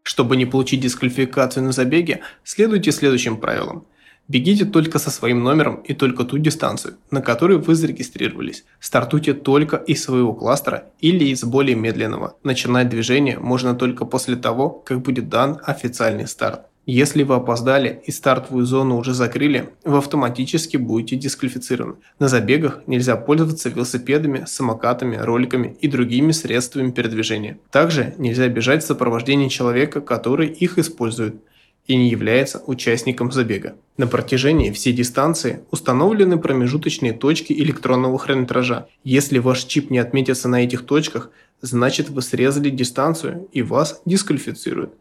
Чтобы 0.03 0.37
не 0.37 0.45
получить 0.45 0.81
дисквалификацию 0.81 1.63
на 1.63 1.71
забеге, 1.71 2.21
следуйте 2.43 2.91
следующим 2.91 3.37
правилам. 3.37 3.87
Бегите 4.29 4.63
только 4.63 4.99
со 4.99 5.11
своим 5.11 5.43
номером 5.43 5.81
и 5.83 5.93
только 5.93 6.23
ту 6.23 6.37
дистанцию, 6.37 6.95
на 7.11 7.21
которой 7.21 7.57
вы 7.57 7.75
зарегистрировались. 7.75 8.63
Стартуйте 8.79 9.33
только 9.33 9.75
из 9.75 10.01
своего 10.01 10.33
кластера 10.33 10.85
или 11.01 11.25
из 11.25 11.43
более 11.43 11.75
медленного. 11.75 12.37
Начинать 12.41 12.89
движение 12.89 13.37
можно 13.37 13.75
только 13.75 14.05
после 14.05 14.37
того, 14.37 14.69
как 14.69 15.01
будет 15.01 15.27
дан 15.27 15.59
официальный 15.65 16.27
старт. 16.27 16.61
Если 16.85 17.23
вы 17.23 17.35
опоздали 17.35 18.01
и 18.05 18.11
стартовую 18.11 18.65
зону 18.65 18.97
уже 18.97 19.13
закрыли, 19.13 19.69
вы 19.85 19.99
автоматически 19.99 20.75
будете 20.75 21.15
дисквалифицированы. 21.15 21.95
На 22.19 22.27
забегах 22.27 22.81
нельзя 22.87 23.15
пользоваться 23.15 23.69
велосипедами, 23.69 24.43
самокатами, 24.45 25.15
роликами 25.15 25.77
и 25.79 25.87
другими 25.87 26.33
средствами 26.33 26.91
передвижения. 26.91 27.57
Также 27.71 28.15
нельзя 28.17 28.49
бежать 28.49 28.83
в 28.83 28.87
сопровождении 28.87 29.47
человека, 29.47 30.01
который 30.01 30.49
их 30.49 30.77
использует 30.77 31.35
и 31.87 31.95
не 31.95 32.09
является 32.09 32.61
участником 32.65 33.31
забега. 33.31 33.75
На 33.97 34.07
протяжении 34.07 34.71
всей 34.71 34.93
дистанции 34.93 35.63
установлены 35.69 36.37
промежуточные 36.37 37.13
точки 37.13 37.53
электронного 37.53 38.17
хронометража. 38.17 38.87
Если 39.03 39.39
ваш 39.39 39.65
чип 39.65 39.89
не 39.89 39.99
отметится 39.99 40.47
на 40.47 40.63
этих 40.63 40.85
точках, 40.85 41.29
значит 41.61 42.09
вы 42.09 42.21
срезали 42.21 42.69
дистанцию 42.69 43.47
и 43.51 43.61
вас 43.61 44.01
дисквалифицируют. 44.05 44.93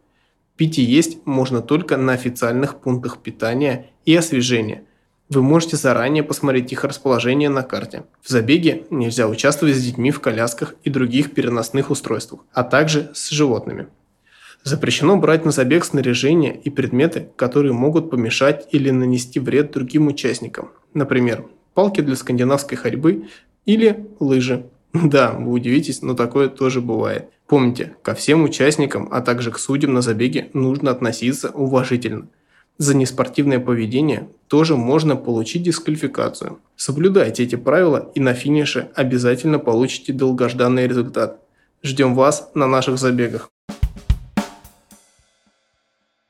Пить 0.57 0.79
и 0.79 0.83
есть 0.83 1.19
можно 1.25 1.63
только 1.63 1.97
на 1.97 2.13
официальных 2.13 2.81
пунктах 2.81 3.19
питания 3.19 3.87
и 4.05 4.15
освежения. 4.15 4.85
Вы 5.31 5.43
можете 5.43 5.77
заранее 5.77 6.23
посмотреть 6.23 6.73
их 6.73 6.85
расположение 6.85 7.49
на 7.49 7.63
карте. 7.63 8.05
В 8.21 8.29
забеге 8.29 8.85
нельзя 8.91 9.29
участвовать 9.29 9.77
с 9.77 9.83
детьми 9.83 10.11
в 10.11 10.21
колясках 10.21 10.75
и 10.85 10.91
других 10.91 11.33
переносных 11.33 11.91
устройствах, 11.91 12.43
а 12.53 12.65
также 12.65 13.11
с 13.15 13.31
животными. 13.31 13.87
Запрещено 14.65 15.17
брать 15.17 15.45
на 15.45 15.51
забег 15.51 15.85
снаряжение 15.85 16.57
и 16.57 16.71
предметы, 16.71 17.29
которые 17.37 17.73
могут 17.73 18.11
помешать 18.11 18.69
или 18.71 18.91
нанести 18.91 19.41
вред 19.41 19.73
другим 19.73 20.07
участникам. 20.07 20.71
Например, 20.95 21.47
палки 21.75 22.01
для 22.01 22.15
скандинавской 22.15 22.77
ходьбы 22.77 23.29
или 23.67 24.07
лыжи. 24.21 24.67
Да, 24.93 25.33
вы 25.33 25.53
удивитесь, 25.53 26.03
но 26.03 26.15
такое 26.15 26.49
тоже 26.49 26.83
бывает. 26.83 27.31
Помните, 27.47 27.97
ко 28.03 28.15
всем 28.15 28.45
участникам, 28.45 29.09
а 29.11 29.23
также 29.23 29.51
к 29.51 29.59
судьям 29.59 29.95
на 29.95 30.03
забеге 30.03 30.51
нужно 30.53 30.91
относиться 30.91 31.49
уважительно. 31.49 32.29
За 32.79 32.97
неспортивное 32.97 33.59
поведение 33.59 34.29
тоже 34.49 34.77
можно 34.77 35.17
получить 35.17 35.63
дисквалификацию. 35.63 36.59
Соблюдайте 36.77 37.43
эти 37.43 37.57
правила 37.57 38.11
и 38.15 38.21
на 38.21 38.35
финише 38.35 38.91
обязательно 38.95 39.59
получите 39.59 40.13
долгожданный 40.13 40.87
результат. 40.87 41.41
Ждем 41.83 42.15
вас 42.15 42.51
на 42.55 42.67
наших 42.67 42.99
забегах. 42.99 43.51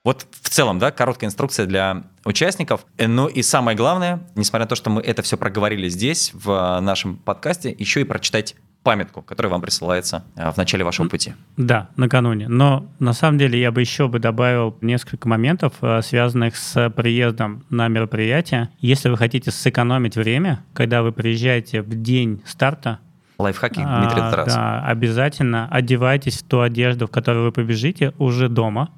Вот 0.04 0.26
в 0.32 0.48
целом, 0.48 0.80
да, 0.80 0.90
короткая 0.90 1.28
инструкция 1.28 1.64
для 1.66 2.02
участников. 2.24 2.86
Э, 2.98 3.06
ну 3.06 3.28
и 3.28 3.42
самое 3.42 3.76
главное, 3.76 4.20
несмотря 4.34 4.64
на 4.64 4.68
то, 4.68 4.74
что 4.74 4.90
мы 4.90 5.00
это 5.00 5.22
все 5.22 5.36
проговорили 5.36 5.88
здесь, 5.88 6.32
в 6.34 6.80
нашем 6.80 7.16
подкасте, 7.16 7.74
еще 7.78 8.00
и 8.00 8.04
прочитать 8.04 8.56
памятку, 8.82 9.22
которая 9.22 9.52
вам 9.52 9.62
присылается 9.62 10.24
э, 10.34 10.50
в 10.50 10.56
начале 10.56 10.82
вашего 10.82 11.08
пути. 11.08 11.34
Да, 11.56 11.88
накануне. 11.94 12.48
Но 12.48 12.88
на 12.98 13.12
самом 13.12 13.38
деле 13.38 13.60
я 13.60 13.70
бы 13.70 13.80
еще 13.80 14.08
бы 14.08 14.18
добавил 14.18 14.76
несколько 14.80 15.28
моментов, 15.28 15.74
э, 15.82 16.02
связанных 16.02 16.56
с 16.56 16.90
приездом 16.90 17.64
на 17.70 17.86
мероприятие. 17.86 18.70
Если 18.80 19.08
вы 19.08 19.16
хотите 19.16 19.52
сэкономить 19.52 20.16
время, 20.16 20.64
когда 20.74 21.04
вы 21.04 21.12
приезжаете 21.12 21.80
в 21.82 22.02
день 22.02 22.42
старта, 22.44 22.98
Лайфхаки, 23.38 23.76
Дмитрий 23.76 24.20
а. 24.20 24.44
Да, 24.46 24.84
обязательно 24.84 25.68
одевайтесь 25.70 26.42
в 26.42 26.44
ту 26.44 26.60
одежду, 26.60 27.06
в 27.06 27.10
которой 27.10 27.44
вы 27.44 27.52
побежите 27.52 28.12
уже 28.18 28.48
дома 28.48 28.90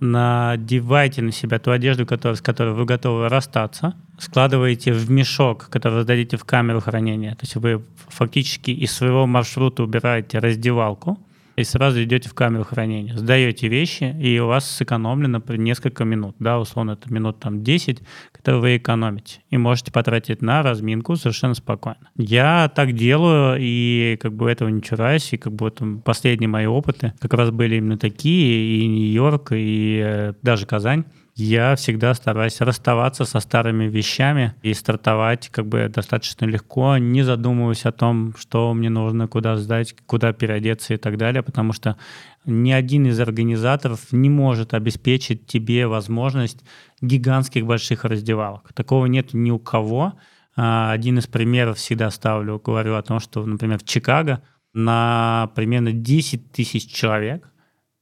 надевайте 0.00 1.22
на 1.22 1.32
себя 1.32 1.58
ту 1.58 1.70
одежду, 1.70 2.06
с 2.06 2.40
которой 2.40 2.74
вы 2.74 2.84
готовы 2.84 3.28
расстаться, 3.28 3.94
складываете 4.18 4.92
в 4.92 5.10
мешок, 5.10 5.68
который 5.70 6.02
сдадите 6.02 6.36
в 6.36 6.44
камеру 6.44 6.80
хранения. 6.80 7.32
То 7.32 7.42
есть 7.42 7.56
вы 7.56 7.82
фактически 8.08 8.70
из 8.70 8.92
своего 8.92 9.26
маршрута 9.26 9.82
убираете 9.82 10.38
раздевалку, 10.38 11.18
и 11.58 11.64
сразу 11.64 12.02
идете 12.02 12.28
в 12.28 12.34
камеру 12.34 12.64
хранения. 12.64 13.16
Сдаете 13.16 13.68
вещи, 13.68 14.14
и 14.20 14.38
у 14.38 14.46
вас 14.46 14.70
сэкономлено 14.70 15.42
несколько 15.56 16.04
минут. 16.04 16.36
Да, 16.38 16.60
условно, 16.60 16.92
это 16.92 17.12
минут 17.12 17.40
там 17.40 17.64
10, 17.64 18.00
которые 18.32 18.60
вы 18.60 18.76
экономите. 18.76 19.40
И 19.50 19.56
можете 19.56 19.90
потратить 19.90 20.40
на 20.40 20.62
разминку 20.62 21.16
совершенно 21.16 21.54
спокойно. 21.54 22.10
Я 22.16 22.70
так 22.74 22.92
делаю, 22.92 23.56
и 23.60 24.16
как 24.20 24.34
бы 24.34 24.48
этого 24.50 24.68
не 24.68 24.82
чураюсь, 24.82 25.32
и 25.32 25.36
как 25.36 25.52
бы 25.52 25.64
вот 25.66 25.82
последние 26.04 26.48
мои 26.48 26.66
опыты 26.66 27.12
как 27.18 27.34
раз 27.34 27.50
были 27.50 27.76
именно 27.76 27.98
такие, 27.98 28.84
и 28.84 28.86
Нью-Йорк, 28.86 29.52
и 29.52 30.00
э, 30.04 30.34
даже 30.42 30.64
Казань 30.66 31.04
я 31.38 31.76
всегда 31.76 32.14
стараюсь 32.14 32.60
расставаться 32.60 33.24
со 33.24 33.38
старыми 33.38 33.84
вещами 33.84 34.56
и 34.62 34.74
стартовать 34.74 35.50
как 35.50 35.68
бы 35.68 35.88
достаточно 35.88 36.46
легко, 36.46 36.98
не 36.98 37.22
задумываясь 37.22 37.86
о 37.86 37.92
том, 37.92 38.34
что 38.36 38.74
мне 38.74 38.90
нужно, 38.90 39.28
куда 39.28 39.56
сдать, 39.56 39.94
куда 40.06 40.32
переодеться 40.32 40.94
и 40.94 40.96
так 40.96 41.16
далее, 41.16 41.44
потому 41.44 41.72
что 41.72 41.96
ни 42.44 42.72
один 42.72 43.06
из 43.06 43.20
организаторов 43.20 44.10
не 44.10 44.28
может 44.28 44.74
обеспечить 44.74 45.46
тебе 45.46 45.86
возможность 45.86 46.64
гигантских 47.00 47.64
больших 47.64 48.04
раздевалок. 48.04 48.72
Такого 48.72 49.06
нет 49.06 49.32
ни 49.32 49.52
у 49.52 49.60
кого. 49.60 50.14
А, 50.56 50.90
один 50.90 51.18
из 51.18 51.28
примеров 51.28 51.78
всегда 51.78 52.10
ставлю, 52.10 52.58
говорю 52.58 52.96
о 52.96 53.02
том, 53.02 53.20
что, 53.20 53.46
например, 53.46 53.78
в 53.78 53.84
Чикаго 53.84 54.42
на 54.74 55.52
примерно 55.54 55.92
10 55.92 56.50
тысяч 56.50 56.92
человек 56.92 57.48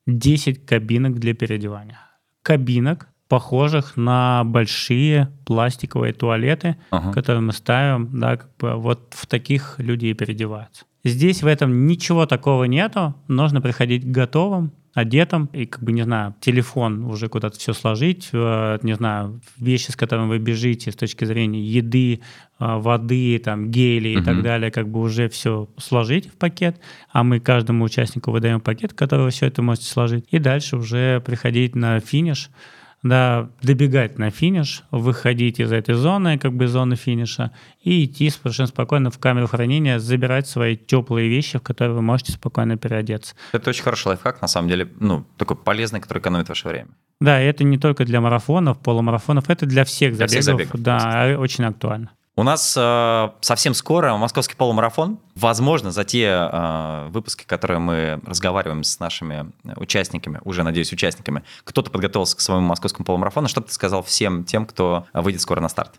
10 0.07 0.65
кабинок 0.65 1.19
для 1.19 1.35
переодевания. 1.35 2.01
Кабинок 2.41 3.09
похожих 3.29 3.97
на 3.97 4.45
большие 4.45 5.33
пластиковые 5.45 6.13
туалеты, 6.13 6.77
ага. 6.91 7.13
которые 7.13 7.43
мы 7.43 7.53
ставим, 7.53 8.21
да, 8.21 8.37
как 8.37 8.51
бы 8.59 8.75
вот 8.75 9.15
в 9.17 9.27
таких 9.27 9.75
люди 9.79 10.07
и 10.07 10.15
переодеваются. 10.15 10.85
Здесь 11.05 11.43
в 11.43 11.47
этом 11.47 11.87
ничего 11.87 12.27
такого 12.27 12.65
нету, 12.65 13.15
нужно 13.29 13.61
приходить 13.61 14.11
готовым, 14.11 14.73
одетым, 14.97 15.51
и, 15.53 15.67
как 15.67 15.83
бы, 15.83 15.93
не 15.93 16.03
знаю, 16.03 16.35
телефон 16.41 17.05
уже 17.05 17.29
куда-то 17.29 17.59
все 17.59 17.75
сложить, 17.75 18.31
э, 18.33 18.79
не 18.83 18.95
знаю, 18.95 19.43
вещи, 19.59 19.91
с 19.91 19.97
которыми 19.97 20.29
вы 20.29 20.39
бежите 20.39 20.91
с 20.91 20.97
точки 20.97 21.27
зрения 21.27 21.63
еды, 21.63 22.15
э, 22.15 22.19
воды, 22.59 23.39
там, 23.39 23.71
гели 23.71 24.09
и 24.09 24.17
uh-huh. 24.17 24.25
так 24.25 24.43
далее, 24.43 24.71
как 24.71 24.89
бы 24.89 25.01
уже 25.01 25.29
все 25.29 25.69
сложить 25.77 26.29
в 26.29 26.33
пакет, 26.33 26.81
а 27.13 27.25
мы 27.25 27.41
каждому 27.41 27.85
участнику 27.85 28.31
выдаем 28.31 28.61
пакет, 28.61 28.93
в 28.93 28.95
который 28.95 29.27
вы 29.27 29.31
все 29.31 29.47
это 29.47 29.61
можете 29.61 29.87
сложить, 29.87 30.25
и 30.31 30.39
дальше 30.39 30.79
уже 30.79 31.21
приходить 31.21 31.75
на 31.75 32.01
финиш, 32.01 32.49
да, 33.09 33.51
добегать 33.63 34.19
на 34.19 34.31
финиш, 34.31 34.83
выходить 34.91 35.61
из 35.61 35.73
этой 35.73 35.95
зоны, 35.95 36.39
как 36.39 36.53
бы 36.53 36.69
зоны 36.69 36.97
финиша, 36.97 37.53
и 37.83 38.05
идти 38.05 38.31
совершенно 38.31 38.69
спокойно 38.69 39.11
в 39.11 39.19
камеру 39.19 39.47
хранения, 39.47 39.99
забирать 39.99 40.47
свои 40.47 40.77
теплые 40.77 41.29
вещи, 41.29 41.59
в 41.59 41.63
которые 41.63 41.95
вы 41.95 42.03
можете 42.03 42.33
спокойно 42.33 42.77
переодеться. 42.77 43.35
Это 43.53 43.71
очень 43.71 43.83
хороший 43.83 44.09
лайфхак, 44.09 44.43
на 44.43 44.49
самом 44.49 44.69
деле, 44.69 44.89
ну, 45.01 45.27
такой 45.37 45.57
полезный, 45.57 46.01
который 46.01 46.19
экономит 46.19 46.49
ваше 46.49 46.69
время. 46.69 46.89
Да, 47.21 47.41
это 47.41 47.65
не 47.65 47.79
только 47.79 48.05
для 48.05 48.21
марафонов, 48.21 48.79
полумарафонов, 48.79 49.49
это 49.49 49.67
для 49.67 49.85
всех 49.85 50.17
для 50.17 50.29
забегов. 50.29 50.31
Всех 50.31 50.45
забегов 50.45 50.81
да, 50.81 51.37
очень 51.39 51.65
актуально. 51.65 52.11
У 52.39 52.43
нас 52.43 52.75
э, 52.79 53.31
совсем 53.41 53.73
скоро 53.73 54.15
московский 54.19 54.57
полумарафон. 54.57 55.19
Возможно, 55.35 55.91
за 55.91 56.05
те 56.05 56.25
э, 56.27 57.09
выпуски, 57.09 57.45
которые 57.47 57.79
мы 57.79 58.21
разговариваем 58.27 58.85
с 58.85 59.01
нашими 59.01 59.53
участниками, 59.77 60.41
уже, 60.45 60.63
надеюсь, 60.63 60.93
участниками, 60.93 61.45
кто-то 61.65 61.91
подготовился 61.91 62.37
к 62.37 62.41
своему 62.41 62.67
московскому 62.67 63.07
полумарафону. 63.07 63.49
Что 63.49 63.63
ты 63.63 63.73
сказал 63.73 64.03
всем 64.03 64.45
тем, 64.45 64.67
кто 64.67 65.07
выйдет 65.15 65.41
скоро 65.41 65.63
на 65.63 65.71
старт? 65.71 65.95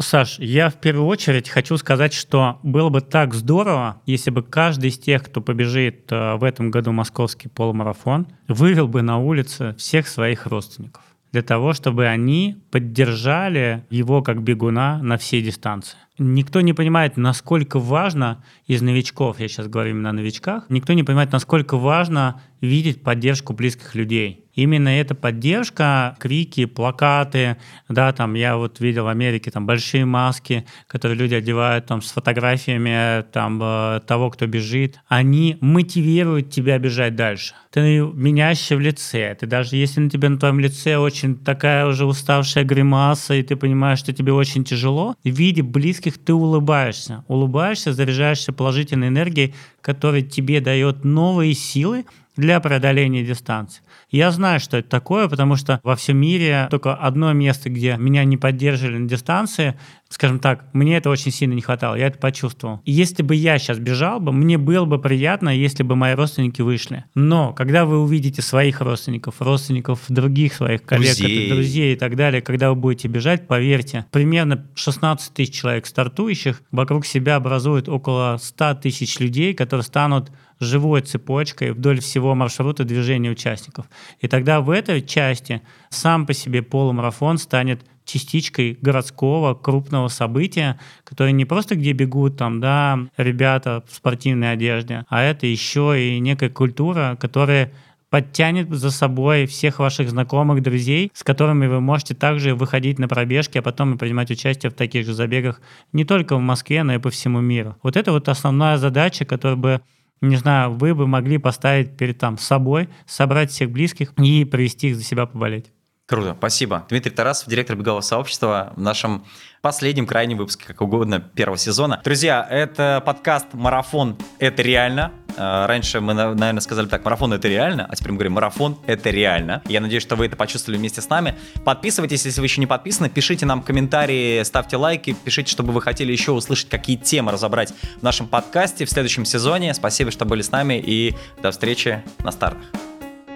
Саш, 0.00 0.38
я 0.38 0.70
в 0.70 0.76
первую 0.76 1.06
очередь 1.06 1.50
хочу 1.50 1.76
сказать, 1.76 2.14
что 2.14 2.58
было 2.62 2.88
бы 2.88 3.02
так 3.02 3.34
здорово, 3.34 4.00
если 4.06 4.30
бы 4.30 4.42
каждый 4.42 4.88
из 4.88 4.98
тех, 4.98 5.22
кто 5.22 5.42
побежит 5.42 6.10
э, 6.10 6.36
в 6.36 6.44
этом 6.44 6.70
году 6.70 6.92
московский 6.92 7.48
полумарафон, 7.48 8.28
вывел 8.48 8.88
бы 8.88 9.02
на 9.02 9.18
улице 9.18 9.74
всех 9.74 10.08
своих 10.08 10.46
родственников 10.46 11.02
для 11.32 11.42
того, 11.42 11.72
чтобы 11.72 12.06
они 12.06 12.56
поддержали 12.70 13.84
его 13.90 14.22
как 14.22 14.42
бегуна 14.42 15.02
на 15.02 15.16
всей 15.16 15.42
дистанции. 15.42 15.98
Никто 16.22 16.60
не 16.60 16.72
понимает, 16.72 17.16
насколько 17.16 17.78
важно 17.78 18.44
из 18.66 18.80
новичков, 18.80 19.40
я 19.40 19.48
сейчас 19.48 19.66
говорю 19.66 19.90
именно 19.90 20.10
о 20.10 20.12
новичках, 20.12 20.66
никто 20.68 20.92
не 20.92 21.02
понимает, 21.02 21.32
насколько 21.32 21.76
важно 21.76 22.40
видеть 22.62 23.02
поддержку 23.02 23.52
близких 23.52 23.94
людей. 23.94 24.46
Именно 24.54 24.90
эта 24.90 25.14
поддержка, 25.14 26.14
крики, 26.20 26.66
плакаты, 26.66 27.56
да, 27.88 28.12
там 28.12 28.34
я 28.34 28.56
вот 28.56 28.80
видел 28.80 29.04
в 29.04 29.08
Америке 29.08 29.50
там 29.50 29.66
большие 29.66 30.04
маски, 30.04 30.66
которые 30.86 31.18
люди 31.18 31.34
одевают 31.34 31.86
там 31.86 32.02
с 32.02 32.12
фотографиями 32.12 33.22
там 33.32 33.58
э, 33.62 34.00
того, 34.06 34.30
кто 34.30 34.46
бежит, 34.46 35.00
они 35.08 35.56
мотивируют 35.60 36.50
тебя 36.50 36.78
бежать 36.78 37.16
дальше. 37.16 37.54
Ты 37.70 38.00
меняешься 38.00 38.76
в 38.76 38.80
лице, 38.80 39.34
ты 39.40 39.46
даже 39.46 39.76
если 39.76 40.00
на 40.00 40.10
тебе 40.10 40.28
на 40.28 40.38
твоем 40.38 40.60
лице 40.60 40.98
очень 40.98 41.36
такая 41.36 41.86
уже 41.86 42.04
уставшая 42.04 42.64
гримаса, 42.64 43.34
и 43.34 43.42
ты 43.42 43.56
понимаешь, 43.56 44.00
что 44.00 44.12
тебе 44.12 44.34
очень 44.34 44.64
тяжело, 44.64 45.16
в 45.24 45.28
виде 45.28 45.62
близких 45.62 46.11
ты 46.18 46.34
улыбаешься, 46.34 47.24
улыбаешься, 47.28 47.92
заряжаешься 47.92 48.52
положительной 48.52 49.08
энергией, 49.08 49.54
которая 49.80 50.22
тебе 50.22 50.60
дает 50.60 51.04
новые 51.04 51.54
силы 51.54 52.04
для 52.36 52.60
преодоления 52.60 53.24
дистанции. 53.24 53.82
Я 54.10 54.30
знаю, 54.30 54.60
что 54.60 54.76
это 54.76 54.88
такое, 54.88 55.28
потому 55.28 55.56
что 55.56 55.80
во 55.82 55.96
всем 55.96 56.18
мире 56.18 56.68
только 56.70 56.94
одно 56.94 57.32
место, 57.32 57.70
где 57.70 57.96
меня 57.96 58.24
не 58.24 58.36
поддерживали 58.36 58.98
на 58.98 59.08
дистанции, 59.08 59.78
скажем 60.12 60.38
так, 60.38 60.66
мне 60.74 60.98
это 60.98 61.08
очень 61.08 61.32
сильно 61.32 61.54
не 61.54 61.62
хватало, 61.62 61.94
я 61.94 62.08
это 62.08 62.18
почувствовал. 62.18 62.80
И 62.84 62.92
если 62.92 63.22
бы 63.22 63.34
я 63.34 63.58
сейчас 63.58 63.78
бежал 63.78 64.20
бы, 64.20 64.30
мне 64.32 64.58
было 64.58 64.84
бы 64.84 65.00
приятно, 65.00 65.48
если 65.48 65.82
бы 65.82 65.96
мои 65.96 66.14
родственники 66.14 66.60
вышли. 66.60 67.04
Но 67.14 67.54
когда 67.54 67.86
вы 67.86 67.98
увидите 67.98 68.42
своих 68.42 68.82
родственников, 68.82 69.40
родственников 69.40 70.00
других 70.08 70.52
своих 70.52 70.84
коллег, 70.84 71.16
друзей, 71.16 71.50
друзей 71.50 71.92
и 71.94 71.96
так 71.96 72.16
далее, 72.16 72.42
когда 72.42 72.68
вы 72.68 72.76
будете 72.76 73.08
бежать, 73.08 73.46
поверьте, 73.46 74.04
примерно 74.10 74.66
16 74.74 75.32
тысяч 75.32 75.54
человек 75.54 75.86
стартующих 75.86 76.62
вокруг 76.70 77.06
себя 77.06 77.36
образуют 77.36 77.88
около 77.88 78.36
100 78.40 78.74
тысяч 78.74 79.18
людей, 79.18 79.54
которые 79.54 79.84
станут 79.84 80.30
живой 80.62 81.00
цепочкой 81.00 81.72
вдоль 81.72 82.00
всего 82.00 82.34
маршрута 82.34 82.84
движения 82.84 83.30
участников. 83.30 83.86
И 84.20 84.28
тогда 84.28 84.60
в 84.60 84.70
этой 84.70 85.02
части 85.02 85.62
сам 85.90 86.26
по 86.26 86.34
себе 86.34 86.62
полумарафон 86.62 87.38
станет 87.38 87.82
частичкой 88.12 88.78
городского 88.80 89.54
крупного 89.54 90.08
события, 90.08 90.78
которое 91.04 91.32
не 91.32 91.44
просто 91.44 91.74
где 91.74 91.92
бегут 91.92 92.36
там, 92.36 92.60
да, 92.60 92.98
ребята 93.16 93.82
в 93.88 93.94
спортивной 93.94 94.52
одежде, 94.52 95.04
а 95.08 95.22
это 95.22 95.46
еще 95.46 95.94
и 95.98 96.18
некая 96.18 96.50
культура, 96.50 97.16
которая 97.20 97.72
подтянет 98.10 98.68
за 98.68 98.90
собой 98.90 99.46
всех 99.46 99.78
ваших 99.78 100.10
знакомых, 100.10 100.62
друзей, 100.62 101.10
с 101.14 101.24
которыми 101.24 101.66
вы 101.66 101.80
можете 101.80 102.14
также 102.14 102.54
выходить 102.54 102.98
на 102.98 103.08
пробежки, 103.08 103.56
а 103.56 103.62
потом 103.62 103.94
и 103.94 103.96
принимать 103.96 104.30
участие 104.30 104.70
в 104.70 104.74
таких 104.74 105.06
же 105.06 105.14
забегах 105.14 105.62
не 105.94 106.04
только 106.04 106.36
в 106.36 106.40
Москве, 106.40 106.82
но 106.82 106.94
и 106.94 106.98
по 106.98 107.08
всему 107.08 107.40
миру. 107.40 107.76
Вот 107.82 107.96
это 107.96 108.12
вот 108.12 108.28
основная 108.28 108.76
задача, 108.76 109.24
которая 109.24 109.56
бы 109.56 109.80
не 110.20 110.36
знаю, 110.36 110.72
вы 110.72 110.94
бы 110.94 111.06
могли 111.06 111.38
поставить 111.38 111.96
перед 111.96 112.18
там 112.18 112.38
собой, 112.38 112.88
собрать 113.06 113.50
всех 113.50 113.70
близких 113.70 114.12
и 114.18 114.44
привести 114.44 114.90
их 114.90 114.96
за 114.96 115.02
себя 115.02 115.26
поболеть. 115.26 115.72
Круто, 116.12 116.34
спасибо. 116.36 116.84
Дмитрий 116.90 117.10
Тарасов, 117.10 117.48
директор 117.48 117.74
бегового 117.74 118.02
сообщества 118.02 118.74
в 118.76 118.80
нашем 118.82 119.24
последнем 119.62 120.06
крайнем 120.06 120.36
выпуске, 120.36 120.66
как 120.66 120.82
угодно, 120.82 121.20
первого 121.20 121.56
сезона. 121.56 122.02
Друзья, 122.04 122.46
это 122.50 123.02
подкаст 123.06 123.46
«Марафон. 123.54 124.18
Это 124.38 124.60
реально». 124.60 125.12
А, 125.38 125.66
раньше 125.66 126.02
мы, 126.02 126.12
наверное, 126.12 126.60
сказали 126.60 126.86
так, 126.86 127.02
марафон 127.06 127.32
это 127.32 127.48
реально, 127.48 127.86
а 127.90 127.96
теперь 127.96 128.12
мы 128.12 128.18
говорим, 128.18 128.32
марафон 128.32 128.78
это 128.84 129.08
реально. 129.08 129.62
Я 129.64 129.80
надеюсь, 129.80 130.02
что 130.02 130.14
вы 130.14 130.26
это 130.26 130.36
почувствовали 130.36 130.76
вместе 130.76 131.00
с 131.00 131.08
нами. 131.08 131.34
Подписывайтесь, 131.64 132.26
если 132.26 132.40
вы 132.40 132.46
еще 132.46 132.60
не 132.60 132.66
подписаны, 132.66 133.08
пишите 133.08 133.46
нам 133.46 133.62
комментарии, 133.62 134.42
ставьте 134.42 134.76
лайки, 134.76 135.16
пишите, 135.24 135.50
чтобы 135.50 135.72
вы 135.72 135.80
хотели 135.80 136.12
еще 136.12 136.32
услышать, 136.32 136.68
какие 136.68 136.98
темы 136.98 137.32
разобрать 137.32 137.72
в 137.98 138.02
нашем 138.02 138.28
подкасте 138.28 138.84
в 138.84 138.90
следующем 138.90 139.24
сезоне. 139.24 139.72
Спасибо, 139.72 140.10
что 140.10 140.26
были 140.26 140.42
с 140.42 140.50
нами 140.50 140.78
и 140.78 141.16
до 141.42 141.52
встречи 141.52 142.04
на 142.18 142.32
стартах. 142.32 142.66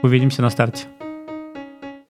Увидимся 0.02 0.42
на 0.42 0.50
старте. 0.50 0.84